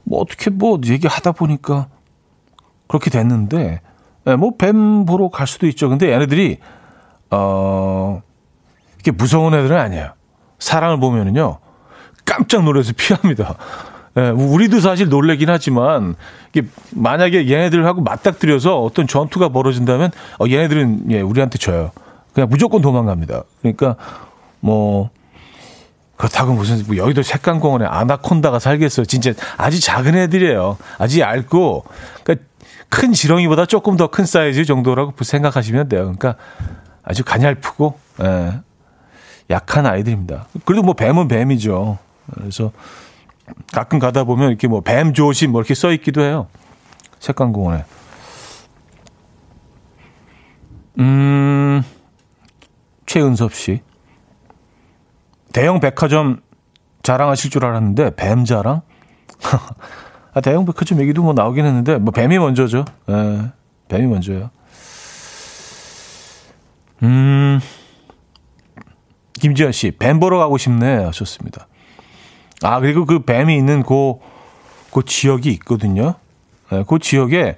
뭐 0.04 0.20
어떻게 0.20 0.50
뭐 0.50 0.80
얘기하다 0.84 1.32
보니까 1.32 1.88
그렇게 2.88 3.10
됐는데 3.10 3.80
네, 4.28 4.36
뭐뱀 4.36 5.06
보러 5.06 5.30
갈 5.30 5.46
수도 5.46 5.66
있죠. 5.68 5.88
근데 5.88 6.12
얘네들이 6.12 6.58
어 7.30 8.20
이게 9.00 9.10
무서운 9.10 9.54
애들은 9.54 9.74
아니에요. 9.74 10.12
사람을 10.58 11.00
보면은요. 11.00 11.58
깜짝 12.26 12.62
놀라서 12.62 12.92
피합니다. 12.94 13.54
예, 14.18 14.28
우리도 14.28 14.80
사실 14.80 15.08
놀래긴 15.08 15.48
하지만 15.48 16.14
이게 16.52 16.66
만약에 16.90 17.48
얘네들하고 17.48 18.02
맞닥뜨려서 18.02 18.78
어떤 18.82 19.06
전투가 19.06 19.48
벌어진다면 19.48 20.10
어, 20.38 20.44
얘네들은 20.46 21.10
예, 21.10 21.20
우리한테 21.22 21.56
져요. 21.56 21.90
그냥 22.34 22.50
무조건 22.50 22.82
도망갑니다. 22.82 23.44
그러니까 23.62 23.96
뭐 24.60 25.08
그렇다고 26.16 26.52
무슨 26.52 26.84
뭐 26.86 26.98
여의도 26.98 27.22
색강공원에 27.22 27.86
아나콘다가 27.86 28.58
살겠어요. 28.58 29.06
진짜 29.06 29.32
아주 29.56 29.80
작은 29.80 30.16
애들이에요. 30.16 30.76
아주 30.98 31.20
얇고 31.20 31.84
그러니까 32.24 32.46
큰 32.88 33.12
지렁이보다 33.12 33.66
조금 33.66 33.96
더 33.96 34.08
큰 34.08 34.24
사이즈 34.26 34.64
정도라고 34.64 35.12
생각하시면 35.22 35.88
돼요. 35.88 36.02
그러니까 36.02 36.36
아주 37.02 37.24
가냘프고 37.24 37.98
예, 38.22 38.60
약한 39.50 39.86
아이들입니다. 39.86 40.46
그래도 40.64 40.82
뭐 40.82 40.94
뱀은 40.94 41.28
뱀이죠. 41.28 41.98
그래서 42.34 42.72
가끔 43.72 43.98
가다 43.98 44.24
보면 44.24 44.48
이렇게 44.50 44.68
뭐 44.68 44.80
뱀 44.80 45.12
조심 45.14 45.52
뭐 45.52 45.60
이렇게 45.60 45.74
써 45.74 45.92
있기도 45.92 46.22
해요. 46.22 46.48
색강공원에. 47.18 47.84
음, 50.98 51.82
최은섭 53.06 53.54
씨. 53.54 53.82
대형 55.52 55.80
백화점 55.80 56.40
자랑하실 57.02 57.50
줄 57.50 57.64
알았는데 57.64 58.16
뱀 58.16 58.44
자랑? 58.44 58.82
아, 60.38 60.40
대형 60.40 60.64
백화점 60.64 61.00
얘기도 61.00 61.20
뭐 61.22 61.32
나오긴 61.32 61.66
했는데 61.66 61.98
뭐 61.98 62.12
뱀이 62.12 62.38
먼저죠. 62.38 62.84
예, 63.10 63.50
뱀이 63.88 64.06
먼저요. 64.06 64.50
음, 67.02 67.60
김지현 69.40 69.72
씨, 69.72 69.90
뱀 69.90 70.20
보러 70.20 70.38
가고 70.38 70.56
싶네 70.56 71.04
하셨습니다. 71.04 71.66
아, 72.62 72.78
그리고 72.78 73.04
그 73.04 73.24
뱀이 73.24 73.56
있는 73.56 73.82
그, 73.82 74.14
그 74.92 75.04
지역이 75.04 75.50
있거든요. 75.54 76.14
네, 76.70 76.84
그 76.86 77.00
지역에 77.00 77.56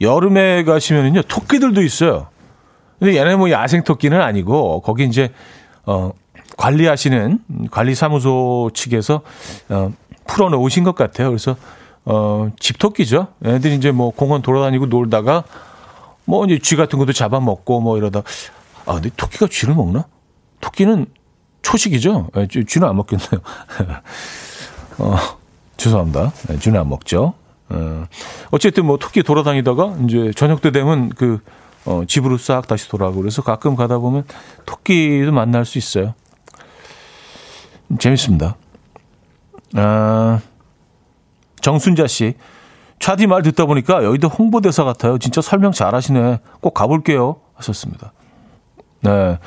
여름에 0.00 0.64
가시면은요, 0.64 1.22
토끼들도 1.22 1.80
있어요. 1.82 2.26
근데 2.98 3.16
얘네 3.16 3.36
뭐 3.36 3.50
야생 3.52 3.84
토끼는 3.84 4.20
아니고, 4.20 4.80
거기 4.80 5.04
이제, 5.04 5.32
어, 5.84 6.10
관리하시는 6.56 7.38
관리사무소 7.70 8.70
측에서, 8.74 9.22
어, 9.68 9.92
풀어놓으신 10.26 10.82
것 10.82 10.96
같아요. 10.96 11.28
그래서, 11.28 11.56
어, 12.06 12.50
집토끼죠. 12.58 13.28
얘네들이 13.44 13.74
이제 13.74 13.90
뭐 13.90 14.10
공원 14.10 14.40
돌아다니고 14.40 14.86
놀다가, 14.86 15.44
뭐 16.24 16.44
이제 16.46 16.58
쥐 16.58 16.76
같은 16.76 16.98
것도 16.98 17.12
잡아먹고 17.12 17.80
뭐 17.80 17.98
이러다, 17.98 18.22
아, 18.86 18.94
근데 18.94 19.10
토끼가 19.16 19.48
쥐를 19.48 19.74
먹나? 19.74 20.06
토끼는 20.60 21.06
초식이죠. 21.62 22.28
네, 22.34 22.46
쥐는 22.46 22.88
안 22.88 22.96
먹겠네요. 22.96 23.28
어, 24.98 25.16
죄송합니다. 25.76 26.32
네, 26.48 26.58
쥐는 26.58 26.80
안 26.80 26.88
먹죠. 26.88 27.34
어, 27.68 28.06
어쨌든 28.52 28.86
뭐 28.86 28.98
토끼 28.98 29.24
돌아다니다가 29.24 29.96
이제 30.04 30.30
저녁 30.36 30.62
때 30.62 30.70
되면 30.70 31.08
그 31.10 31.40
어, 31.84 32.04
집으로 32.06 32.38
싹 32.38 32.68
다시 32.68 32.88
돌아가고 32.88 33.20
그래서 33.20 33.42
가끔 33.42 33.74
가다 33.74 33.98
보면 33.98 34.24
토끼도 34.64 35.32
만날 35.32 35.64
수 35.64 35.78
있어요. 35.78 36.14
재밌습니다. 37.98 38.56
아, 39.74 40.40
정순자 41.66 42.06
씨. 42.06 42.34
차디 43.00 43.26
말 43.26 43.42
듣다 43.42 43.66
보니까 43.66 44.04
여의도 44.04 44.28
홍보대사 44.28 44.84
같아요. 44.84 45.18
진짜 45.18 45.40
설명 45.40 45.72
잘 45.72 45.96
하시네. 45.96 46.38
꼭 46.60 46.74
가볼게요. 46.74 47.40
하셨습니다. 47.54 48.12
네. 49.00 49.38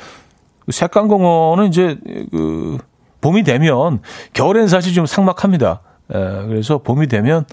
색강공원은 0.68 1.68
이제 1.68 1.98
그 2.30 2.76
봄이 3.22 3.42
되면 3.42 4.02
겨울엔 4.34 4.68
사실 4.68 4.92
좀 4.92 5.06
삭막합니다. 5.06 5.80
에, 6.12 6.18
예, 6.18 6.46
그래서 6.46 6.76
봄이 6.76 7.06
되면 7.06 7.46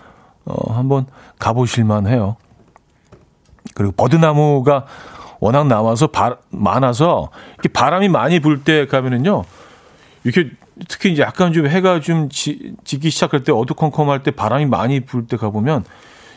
어, 0.44 0.74
한번 0.74 1.06
가보실만 1.40 2.08
해요. 2.08 2.36
그리고 3.74 3.94
버드나무가 3.94 4.86
워낙 5.40 5.68
나와서 5.68 6.08
바, 6.08 6.38
많아서 6.50 7.30
이렇게 7.54 7.70
바람이 7.70 8.10
많이 8.10 8.42
불 8.42 8.66
때 8.66 8.86
가면은요. 8.86 9.44
이렇게 10.28 10.52
특히 10.90 11.14
이제 11.14 11.22
약간 11.22 11.54
좀 11.54 11.68
해가 11.68 12.02
좀 12.02 12.28
지, 12.28 12.74
지기 12.84 13.10
시작할 13.10 13.46
때 13.46 13.54
어두컴컴할 13.54 14.24
때 14.24 14.32
바람이 14.32 14.66
많이 14.66 15.00
불 15.00 15.26
때 15.26 15.38
가보면 15.38 15.86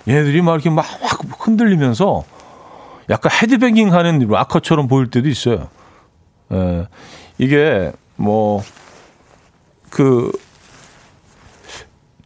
얘네들이 0.07 0.43
막 0.43 0.55
이렇게 0.55 0.71
막 0.71 0.87
흔들리면서 1.41 2.23
약간 3.11 3.33
헤드뱅잉 3.33 3.93
하는 3.93 4.21
락커처럼 4.29 4.87
보일 4.87 5.11
때도 5.11 5.29
있어요. 5.29 5.69
예, 6.53 6.87
이게 7.39 7.91
뭐, 8.15 8.63
그, 9.91 10.31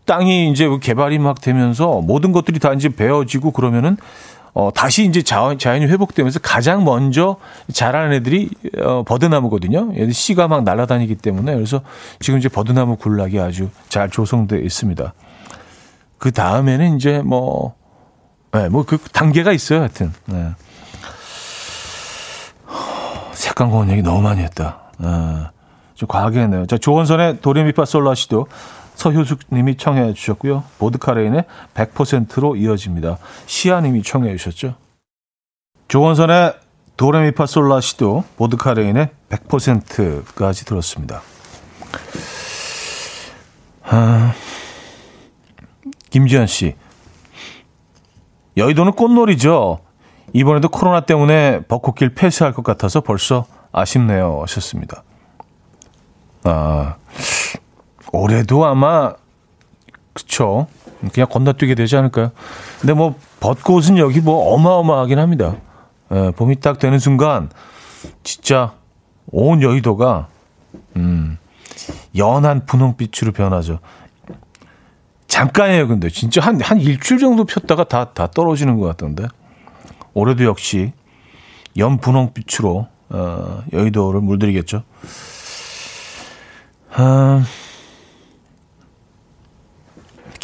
땅이 0.04 0.50
이제 0.50 0.68
개발이 0.82 1.18
막 1.18 1.40
되면서 1.40 2.02
모든 2.02 2.32
것들이 2.32 2.58
다 2.58 2.74
이제 2.74 2.90
베어지고 2.90 3.52
그러면은 3.52 3.96
어, 4.54 4.70
다시 4.72 5.04
이제 5.04 5.22
자연, 5.22 5.58
자연이 5.58 5.86
회복되면서 5.86 6.38
가장 6.38 6.84
먼저 6.84 7.36
자라는 7.72 8.12
애들이 8.14 8.50
어, 8.80 9.02
버드나무거든요. 9.02 9.92
얘들 9.94 10.14
씨가 10.14 10.46
막 10.46 10.62
날아다니기 10.62 11.16
때문에 11.16 11.54
그래서 11.54 11.82
지금 12.20 12.38
이제 12.38 12.48
버드나무 12.48 12.96
군락이 12.96 13.40
아주 13.40 13.68
잘 13.88 14.08
조성되어 14.08 14.60
있습니다. 14.60 15.12
그 16.18 16.30
다음에는 16.30 16.96
이제 16.96 17.20
뭐, 17.24 17.74
네, 18.52 18.68
뭐그 18.68 18.98
단계가 19.12 19.52
있어요, 19.52 19.80
하여튼. 19.80 20.12
네. 20.26 20.52
색강공원 23.32 23.90
얘기 23.90 24.02
너무 24.02 24.22
많이 24.22 24.40
했다. 24.40 24.92
아, 24.98 25.50
좀 25.94 26.06
과하게 26.06 26.40
했네요. 26.40 26.66
자, 26.66 26.78
조원선의 26.78 27.40
도레미파 27.40 27.84
솔라시도 27.84 28.46
서효숙 28.94 29.40
님이 29.52 29.76
청해 29.76 30.14
주셨고요. 30.14 30.64
보드카레인의 30.78 31.44
100%로 31.74 32.56
이어집니다. 32.56 33.18
시아 33.46 33.80
님이 33.80 34.02
청해 34.02 34.36
주셨죠. 34.36 34.76
조원선의 35.88 36.54
도레미파 36.96 37.46
솔라시도 37.46 38.24
보드카레인의 38.36 39.10
100%까지 39.28 40.64
들었습니다. 40.64 41.22
아, 43.82 44.32
김지현 46.10 46.46
씨. 46.46 46.74
여의도는 48.56 48.92
꽃놀이죠. 48.92 49.80
이번에도 50.32 50.68
코로나 50.68 51.00
때문에 51.00 51.60
벚꽃길 51.66 52.14
폐쇄할 52.14 52.54
것 52.54 52.62
같아서 52.62 53.00
벌써 53.00 53.46
아쉽네요. 53.72 54.40
하셨습니다. 54.42 55.02
아, 56.44 56.96
올해도 58.14 58.64
아마, 58.64 59.12
그쵸. 60.12 60.66
그냥 61.12 61.28
건너뛰게 61.28 61.74
되지 61.74 61.96
않을까요? 61.96 62.30
근데 62.80 62.94
뭐, 62.94 63.14
벚꽃은 63.40 63.98
여기 63.98 64.20
뭐 64.20 64.54
어마어마하긴 64.54 65.18
합니다. 65.18 65.56
예, 66.12 66.30
봄이 66.30 66.60
딱 66.60 66.78
되는 66.78 66.98
순간, 66.98 67.50
진짜 68.22 68.74
온 69.30 69.62
여의도가, 69.62 70.28
음, 70.96 71.38
연한 72.16 72.66
분홍빛으로 72.66 73.32
변하죠. 73.32 73.80
잠깐이에요, 75.26 75.88
근데. 75.88 76.08
진짜 76.08 76.40
한, 76.40 76.60
한 76.60 76.80
일주일 76.80 77.18
정도 77.18 77.44
폈다가 77.44 77.84
다, 77.84 78.12
다 78.12 78.28
떨어지는 78.28 78.78
것 78.78 78.86
같던데. 78.86 79.26
올해도 80.12 80.44
역시 80.44 80.92
연 81.76 81.98
분홍빛으로 81.98 82.86
어, 83.08 83.62
여의도를 83.72 84.20
물들이겠죠. 84.20 84.84
아, 86.92 87.44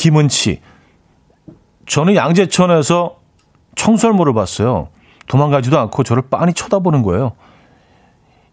김은치. 0.00 0.60
저는 1.86 2.16
양재천에서 2.16 3.18
청설모를 3.76 4.32
봤어요. 4.32 4.88
도망가지도 5.28 5.78
않고 5.78 6.04
저를 6.04 6.22
빤히 6.30 6.54
쳐다보는 6.54 7.02
거예요. 7.02 7.32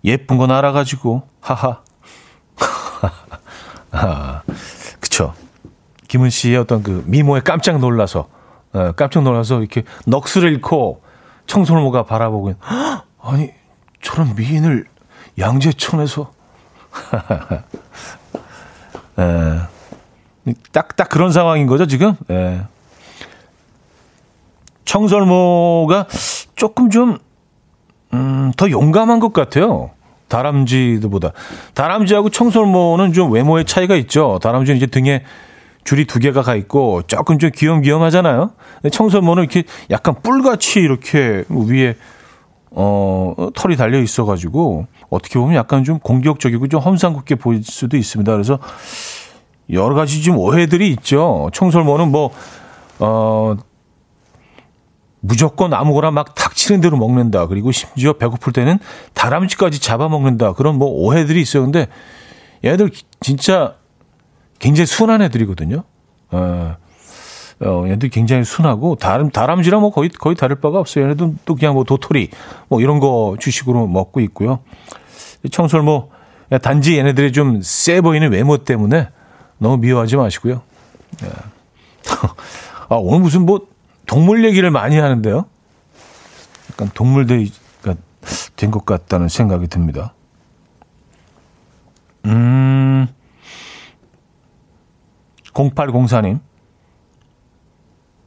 예쁜 0.03 0.37
건 0.37 0.51
알아가지고, 0.51 1.23
하하. 1.39 1.83
아, 3.91 4.41
그쵸. 4.99 5.33
김은 6.09 6.29
씨의 6.29 6.57
어떤 6.57 6.83
그 6.83 7.05
미모에 7.07 7.39
깜짝 7.39 7.79
놀라서, 7.79 8.27
어, 8.73 8.91
깜짝 8.91 9.23
놀라서 9.23 9.59
이렇게 9.59 9.83
넋을 10.05 10.51
잃고 10.51 11.01
청설모가 11.45 12.03
바라보고, 12.03 12.55
아니, 13.21 13.51
저런 14.01 14.35
미인을 14.35 14.85
양재천에서. 15.39 16.33
에, 19.19 19.76
딱, 20.71 20.95
딱 20.95 21.09
그런 21.09 21.31
상황인 21.31 21.67
거죠, 21.67 21.85
지금? 21.87 22.15
예. 22.29 22.61
청설모가 24.85 26.07
조금 26.55 26.89
좀, 26.89 27.17
음, 28.13 28.51
더 28.55 28.69
용감한 28.69 29.19
것 29.19 29.33
같아요. 29.33 29.91
다람쥐들보다. 30.27 31.31
다람쥐하고 31.73 32.29
청설모는 32.29 33.13
좀 33.13 33.31
외모의 33.31 33.65
차이가 33.65 33.95
있죠. 33.95 34.39
다람쥐는 34.41 34.77
이제 34.77 34.85
등에 34.85 35.23
줄이 35.83 36.05
두 36.05 36.19
개가 36.19 36.41
가 36.41 36.55
있고 36.55 37.01
조금 37.03 37.39
좀 37.39 37.49
귀염귀염하잖아요. 37.53 38.51
청설모는 38.91 39.43
이렇게 39.43 39.63
약간 39.89 40.15
뿔같이 40.21 40.79
이렇게 40.79 41.45
위에 41.49 41.95
어, 42.71 43.33
털이 43.55 43.77
달려 43.77 43.99
있어가지고 43.99 44.87
어떻게 45.09 45.39
보면 45.39 45.55
약간 45.55 45.85
좀 45.85 45.99
공격적이고 45.99 46.67
좀 46.67 46.81
험상궂게 46.81 47.35
보일 47.35 47.63
수도 47.63 47.95
있습니다. 47.95 48.29
그래서 48.31 48.59
여러 49.69 49.95
가지 49.95 50.21
좀 50.21 50.37
오해들이 50.37 50.89
있죠. 50.91 51.49
청설모는 51.53 52.09
뭐, 52.09 52.31
어, 52.99 53.55
무조건 55.19 55.73
아무거나 55.73 56.11
막 56.11 56.35
닥치는 56.35 56.81
대로 56.81 56.97
먹는다. 56.97 57.47
그리고 57.47 57.71
심지어 57.71 58.13
배고플 58.13 58.53
때는 58.53 58.79
다람쥐까지 59.13 59.81
잡아먹는다. 59.81 60.53
그런 60.53 60.77
뭐 60.77 60.87
오해들이 60.89 61.41
있어요. 61.41 61.63
근데 61.63 61.87
얘들 62.63 62.91
진짜 63.19 63.75
굉장히 64.59 64.85
순한 64.85 65.21
애들이거든요. 65.21 65.83
어, 66.31 66.75
어, 67.59 67.83
얘들 67.87 68.09
굉장히 68.09 68.43
순하고 68.43 68.95
다람 68.95 69.29
다람쥐랑 69.29 69.81
뭐 69.81 69.91
거의 69.91 70.09
거의 70.09 70.35
다를 70.35 70.57
바가 70.57 70.79
없어요. 70.79 71.05
얘네도 71.05 71.35
또 71.45 71.55
그냥 71.55 71.73
뭐 71.73 71.83
도토리 71.83 72.29
뭐 72.69 72.79
이런 72.79 72.99
거 72.99 73.35
주식으로 73.39 73.87
먹고 73.87 74.19
있고요. 74.21 74.59
청설모 75.51 76.11
단지 76.61 76.97
얘네들이 76.97 77.31
좀세 77.31 78.01
보이는 78.01 78.31
외모 78.31 78.59
때문에 78.59 79.09
너무 79.57 79.77
미워하지 79.77 80.15
마시고요. 80.17 80.61
예. 81.23 81.27
아, 82.89 82.95
오늘 82.95 83.19
무슨 83.21 83.45
뭐 83.45 83.67
동물 84.05 84.45
얘기를 84.45 84.69
많이 84.71 84.97
하는데요. 84.97 85.45
약간 86.71 86.89
동물들이가 86.93 87.95
된 88.55 88.71
것 88.71 88.85
같다는 88.85 89.27
생각이 89.29 89.67
듭니다. 89.67 90.13
음, 92.25 93.07
0804님. 95.53 96.39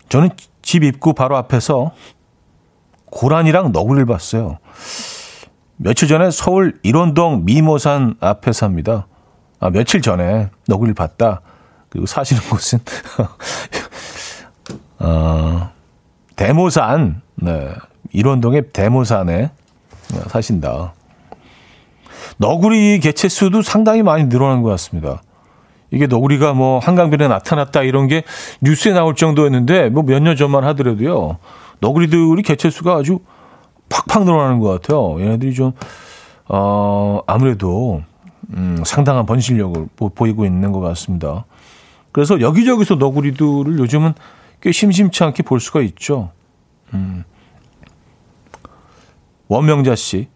저는 0.08 0.30
집 0.62 0.82
입구 0.82 1.14
바로 1.14 1.36
앞에서 1.36 1.92
고란이랑 3.06 3.72
너구리를 3.72 4.06
봤어요. 4.06 4.58
며칠 5.76 6.08
전에 6.08 6.30
서울 6.30 6.78
일원동 6.82 7.44
미모산 7.44 8.16
앞에 8.20 8.52
삽니다. 8.52 9.06
아, 9.60 9.70
며칠 9.70 10.00
전에 10.00 10.48
너구리를 10.66 10.94
봤다. 10.94 11.42
그리고 11.90 12.06
사시는 12.06 12.42
곳은 12.48 12.78
어, 15.00 15.70
대모산, 16.36 17.22
네, 17.36 17.68
일원동의 18.12 18.70
대모산에 18.72 19.50
사신다. 20.28 20.94
너구리 22.38 23.00
개체 23.00 23.28
수도 23.28 23.62
상당히 23.62 24.02
많이 24.02 24.28
늘어난 24.28 24.62
것 24.62 24.70
같습니다. 24.70 25.22
이게 25.90 26.06
너구리가 26.06 26.52
뭐 26.54 26.78
한강변에 26.78 27.28
나타났다 27.28 27.82
이런 27.82 28.06
게 28.06 28.22
뉴스에 28.60 28.92
나올 28.92 29.14
정도였는데 29.14 29.90
뭐 29.90 30.04
몇 30.04 30.20
년 30.22 30.36
전만 30.36 30.64
하더라도요. 30.64 31.38
너구리들이 31.80 32.42
개체 32.42 32.70
수가 32.70 32.96
아주 32.96 33.18
팍팍 33.88 34.24
늘어나는 34.24 34.60
것 34.60 34.68
같아요. 34.80 35.20
얘네들이 35.20 35.52
좀, 35.54 35.72
어, 36.48 37.20
아무래도, 37.26 38.02
음, 38.54 38.82
상당한 38.84 39.26
번식력을 39.26 39.88
보 39.96 40.26
이고 40.26 40.44
있는 40.44 40.72
것 40.72 40.80
같습니다. 40.80 41.44
그래서 42.12 42.40
여기저기서 42.40 42.96
너구리들을 42.96 43.78
요즘은 43.78 44.14
꽤 44.60 44.72
심심치 44.72 45.22
않게 45.24 45.42
볼 45.42 45.60
수가 45.60 45.80
있죠. 45.82 46.30
음. 46.92 47.24
원명자 49.48 49.96
씨, 49.96 50.28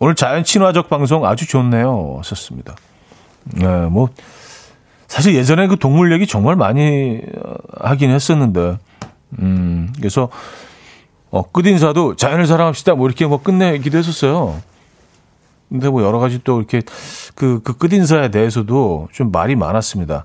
오늘 0.00 0.14
자연 0.14 0.44
친화적 0.44 0.88
방송 0.88 1.24
아주 1.26 1.46
좋네요. 1.46 2.20
썼습니다. 2.24 2.74
네, 3.44 3.66
뭐, 3.86 4.08
사실 5.06 5.34
예전에 5.34 5.66
그 5.66 5.76
동물 5.76 6.12
얘기 6.12 6.26
정말 6.26 6.56
많이 6.56 7.20
어, 7.42 7.54
하긴 7.80 8.10
했었는데, 8.10 8.78
음, 9.40 9.92
그래서, 9.96 10.30
어, 11.30 11.42
끝 11.50 11.66
인사도 11.66 12.16
자연을 12.16 12.46
사랑합시다. 12.46 12.94
뭐 12.94 13.06
이렇게 13.06 13.26
뭐 13.26 13.42
끝내기도 13.42 13.98
했었어요. 13.98 14.60
근데 15.68 15.88
뭐 15.88 16.02
여러 16.02 16.18
가지 16.18 16.40
또 16.44 16.58
이렇게 16.58 16.82
그, 17.34 17.60
그 17.62 17.76
끝인사에 17.76 18.30
대해서도 18.30 19.08
좀 19.12 19.30
말이 19.30 19.56
많았습니다. 19.56 20.24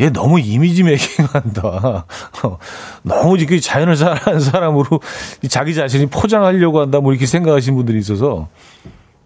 얘 0.00 0.10
너무 0.10 0.38
이미지 0.38 0.84
메이킹한다. 0.84 2.06
너무 3.02 3.36
그 3.46 3.60
자연을 3.60 3.96
사랑하는 3.96 4.40
사람으로 4.40 5.00
자기 5.48 5.74
자신이 5.74 6.06
포장하려고 6.06 6.80
한다. 6.80 7.00
뭐 7.00 7.12
이렇게 7.12 7.26
생각하시는 7.26 7.76
분들이 7.76 7.98
있어서 7.98 8.48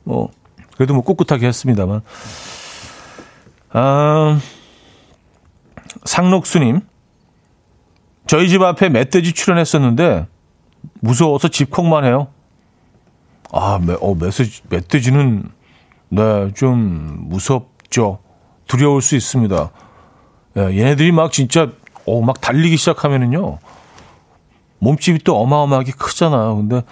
뭐 0.05 0.31
그래도 0.77 0.95
뭐 0.95 1.05
꿋꿋하게 1.05 1.47
했습니다만. 1.47 2.01
아, 3.75 4.41
상록수님, 6.05 6.81
저희 8.27 8.49
집 8.49 8.63
앞에 8.63 8.89
멧돼지 8.89 9.33
출연했었는데 9.33 10.27
무서워서 11.01 11.49
집콕만 11.49 12.05
해요. 12.05 12.29
아, 13.53 13.79
매, 13.81 13.95
어, 14.01 14.15
멧돼지, 14.15 14.63
멧돼지는 14.69 15.45
네, 16.09 16.51
좀 16.55 17.19
무섭죠. 17.29 18.19
두려울 18.67 19.03
수 19.03 19.15
있습니다. 19.15 19.71
예, 20.57 20.61
얘네들이 20.63 21.13
막 21.13 21.33
진짜 21.33 21.69
어, 22.07 22.21
막 22.23 22.41
달리기 22.41 22.77
시작하면은요. 22.77 23.59
몸집이 24.79 25.21
또 25.25 25.39
어마어마하게 25.39 25.93
크잖아요. 25.93 26.57
근데 26.57 26.83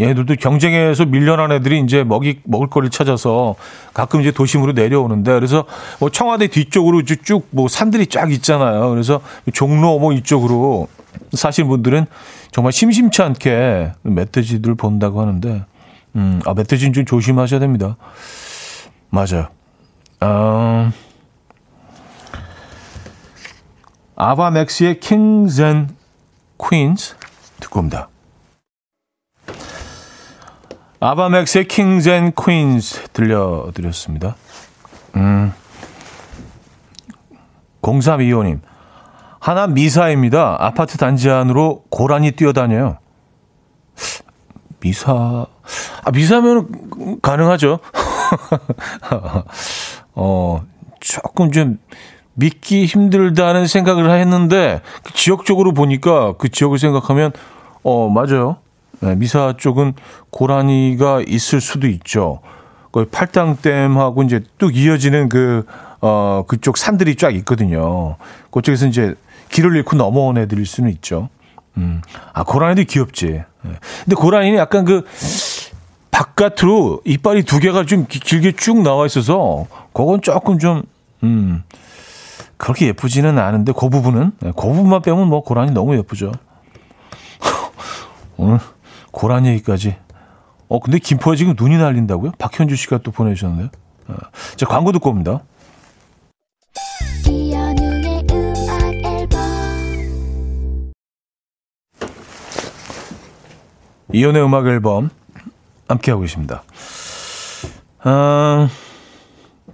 얘네들도 0.00 0.36
경쟁에서 0.36 1.04
밀려난 1.06 1.52
애들이 1.52 1.80
이제 1.80 2.02
먹이 2.02 2.40
먹을 2.44 2.68
거를 2.68 2.90
찾아서 2.90 3.54
가끔 3.94 4.20
이제 4.20 4.30
도심으로 4.30 4.72
내려오는데 4.72 5.32
그래서 5.32 5.64
뭐 6.00 6.10
청와대 6.10 6.48
뒤쪽으로 6.48 7.02
쭉 7.04 7.46
뭐 7.50 7.68
산들이 7.68 8.06
쫙 8.08 8.32
있잖아요. 8.32 8.90
그래서 8.90 9.20
종로 9.52 9.98
뭐 9.98 10.12
이쪽으로 10.12 10.88
사실 11.32 11.64
분들은 11.64 12.06
정말 12.50 12.72
심심치 12.72 13.22
않게 13.22 13.92
멧돼지들 14.02 14.74
본다고 14.74 15.20
하는데 15.20 15.64
음, 16.16 16.40
아 16.46 16.54
멧돼지는 16.54 16.92
좀 16.92 17.04
조심하셔야 17.04 17.60
됩니다. 17.60 17.96
맞아요. 19.10 19.48
어... 20.20 20.90
아바맥스의 24.16 25.00
Kings 25.00 25.60
and 25.60 25.94
Queens 26.58 27.14
듣고 27.60 27.80
옵니다. 27.80 28.08
아바맥스의 31.00 31.68
Kings 31.68 32.08
and 32.08 32.34
Queens 32.34 33.02
들려드렸습니다. 33.12 34.36
음. 35.16 35.52
0325님. 37.82 38.60
하나 39.38 39.66
미사입니다. 39.66 40.56
아파트 40.58 40.96
단지 40.96 41.30
안으로 41.30 41.84
고라니 41.90 42.32
뛰어다녀요. 42.32 42.98
미사, 44.86 45.46
아, 46.04 46.10
미사면 46.12 47.20
가능하죠. 47.20 47.80
어, 50.14 50.62
조금 51.00 51.50
좀 51.50 51.78
믿기 52.34 52.86
힘들다는 52.86 53.66
생각을 53.66 54.10
했는데 54.10 54.80
그 55.02 55.12
지역적으로 55.12 55.72
보니까 55.72 56.34
그 56.38 56.48
지역을 56.48 56.78
생각하면 56.78 57.32
어 57.82 58.08
맞아요. 58.08 58.58
네, 59.00 59.14
미사 59.16 59.54
쪽은 59.56 59.94
고라니가 60.30 61.22
있을 61.26 61.60
수도 61.60 61.88
있죠. 61.88 62.40
그 62.92 63.06
팔당댐하고 63.06 64.22
이제 64.22 64.42
뚝 64.58 64.76
이어지는 64.76 65.28
그 65.28 65.66
어, 66.00 66.44
그쪽 66.46 66.76
산들이 66.76 67.16
쫙 67.16 67.34
있거든요. 67.36 68.16
그쪽에서 68.50 68.86
이제 68.86 69.14
길을 69.50 69.76
잃고 69.76 69.96
넘어온 69.96 70.38
애들일 70.38 70.66
수는 70.66 70.90
있죠. 70.90 71.28
음. 71.76 72.00
아, 72.32 72.44
고라니도 72.44 72.86
귀엽지. 72.88 73.26
네. 73.26 73.72
근데 74.04 74.16
고라니는 74.16 74.58
약간 74.58 74.84
그 74.84 75.04
바깥으로 76.10 77.02
이빨이 77.04 77.42
두 77.42 77.58
개가 77.60 77.84
좀 77.84 78.06
길게 78.08 78.52
쭉 78.52 78.82
나와 78.82 79.04
있어서 79.06 79.66
그건 79.92 80.22
조금 80.22 80.58
좀, 80.58 80.82
음, 81.22 81.62
그렇게 82.56 82.86
예쁘지는 82.86 83.38
않은데 83.38 83.72
그 83.76 83.88
부분은 83.88 84.32
네, 84.40 84.52
그 84.56 84.66
부분만 84.66 85.02
빼면 85.02 85.28
뭐 85.28 85.42
고라니 85.42 85.72
너무 85.72 85.96
예쁘죠. 85.96 86.32
오늘 88.38 88.58
고라니 89.10 89.48
얘기까지. 89.50 89.96
어 90.68 90.80
근데 90.80 90.98
김포에 90.98 91.36
지금 91.36 91.54
눈이 91.56 91.76
날린다고요? 91.76 92.32
박현주 92.38 92.76
씨가 92.76 92.98
또 92.98 93.10
보내주셨네요. 93.10 93.68
어, 94.08 94.14
자 94.56 94.66
광고 94.66 94.92
듣고 94.92 95.10
옵니다. 95.10 95.42
이연의 104.16 104.42
음악 104.42 104.66
앨범 104.66 105.10
함께하고 105.88 106.22
계십니다. 106.22 106.62
아, 108.02 108.68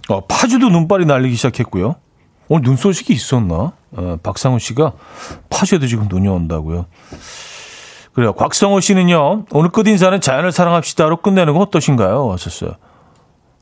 어, 0.09 0.25
파주도 0.25 0.67
눈발이 0.67 1.05
날리기 1.05 1.35
시작했고요. 1.35 1.95
오늘 2.49 2.63
눈 2.63 2.75
소식이 2.75 3.13
있었나? 3.13 3.71
어, 3.95 4.17
박상훈 4.21 4.59
씨가 4.59 4.91
파주에도 5.49 5.87
지금 5.87 6.07
눈이 6.09 6.27
온다고요. 6.27 6.87
그래요. 8.11 8.33
곽성호 8.33 8.81
씨는요, 8.81 9.45
오늘 9.51 9.69
끝 9.69 9.87
인사는 9.87 10.19
자연을 10.19 10.51
사랑합시다로 10.51 11.17
끝내는 11.17 11.53
건 11.53 11.61
어떠신가요? 11.61 12.29
하셨어요. 12.33 12.73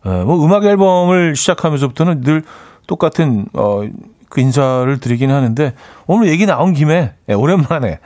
예, 0.07 0.09
뭐 0.09 0.43
음악 0.43 0.65
앨범을 0.65 1.36
시작하면서부터는 1.36 2.21
늘 2.21 2.43
똑같은, 2.88 3.45
어, 3.53 3.84
그 4.29 4.41
인사를 4.41 4.99
드리긴 4.99 5.29
하는데, 5.29 5.75
오늘 6.07 6.29
얘기 6.29 6.47
나온 6.47 6.73
김에, 6.73 7.13
예, 7.29 7.34
오랜만에, 7.34 7.99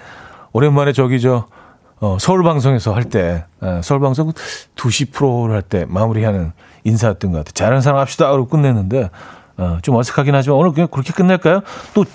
오랜만에 0.52 0.92
저기 0.92 1.22
저, 1.22 1.48
어, 2.02 2.18
서울방송에서 2.20 2.94
할 2.94 3.06
때, 3.06 3.46
예, 3.64 3.82
서울방송 3.82 4.34
2시 4.76 5.12
프로를 5.12 5.56
할 5.56 5.62
때 5.62 5.86
마무리하는 5.88 6.52
인사였던 6.84 7.32
것 7.32 7.40
같아요. 7.40 7.54
자연을 7.54 7.82
사랑합시다로 7.82 8.48
끝내는데, 8.48 9.10
어, 9.58 9.78
좀 9.82 9.96
어색하긴 9.96 10.36
하지만 10.36 10.58
오늘 10.60 10.74
그냥 10.74 10.88
그렇게 10.92 11.14
끝낼까요? 11.14 11.62
또 11.94 12.06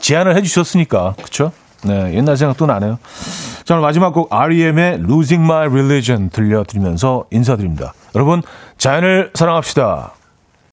제안을 0.00 0.36
해주셨으니까 0.36 1.14
그렇죠? 1.16 1.52
네, 1.84 2.14
옛날 2.14 2.36
생각 2.36 2.56
또 2.56 2.66
나네요. 2.66 2.98
자, 3.64 3.74
오늘 3.74 3.82
마지막 3.82 4.12
곡 4.12 4.32
R.E.M의 4.32 4.94
Losing 5.00 5.42
My 5.44 5.66
Religion 5.66 6.30
들려드리면서 6.30 7.24
인사드립니다. 7.30 7.94
여러분, 8.14 8.42
자연을 8.78 9.30
사랑합시다. 9.34 10.12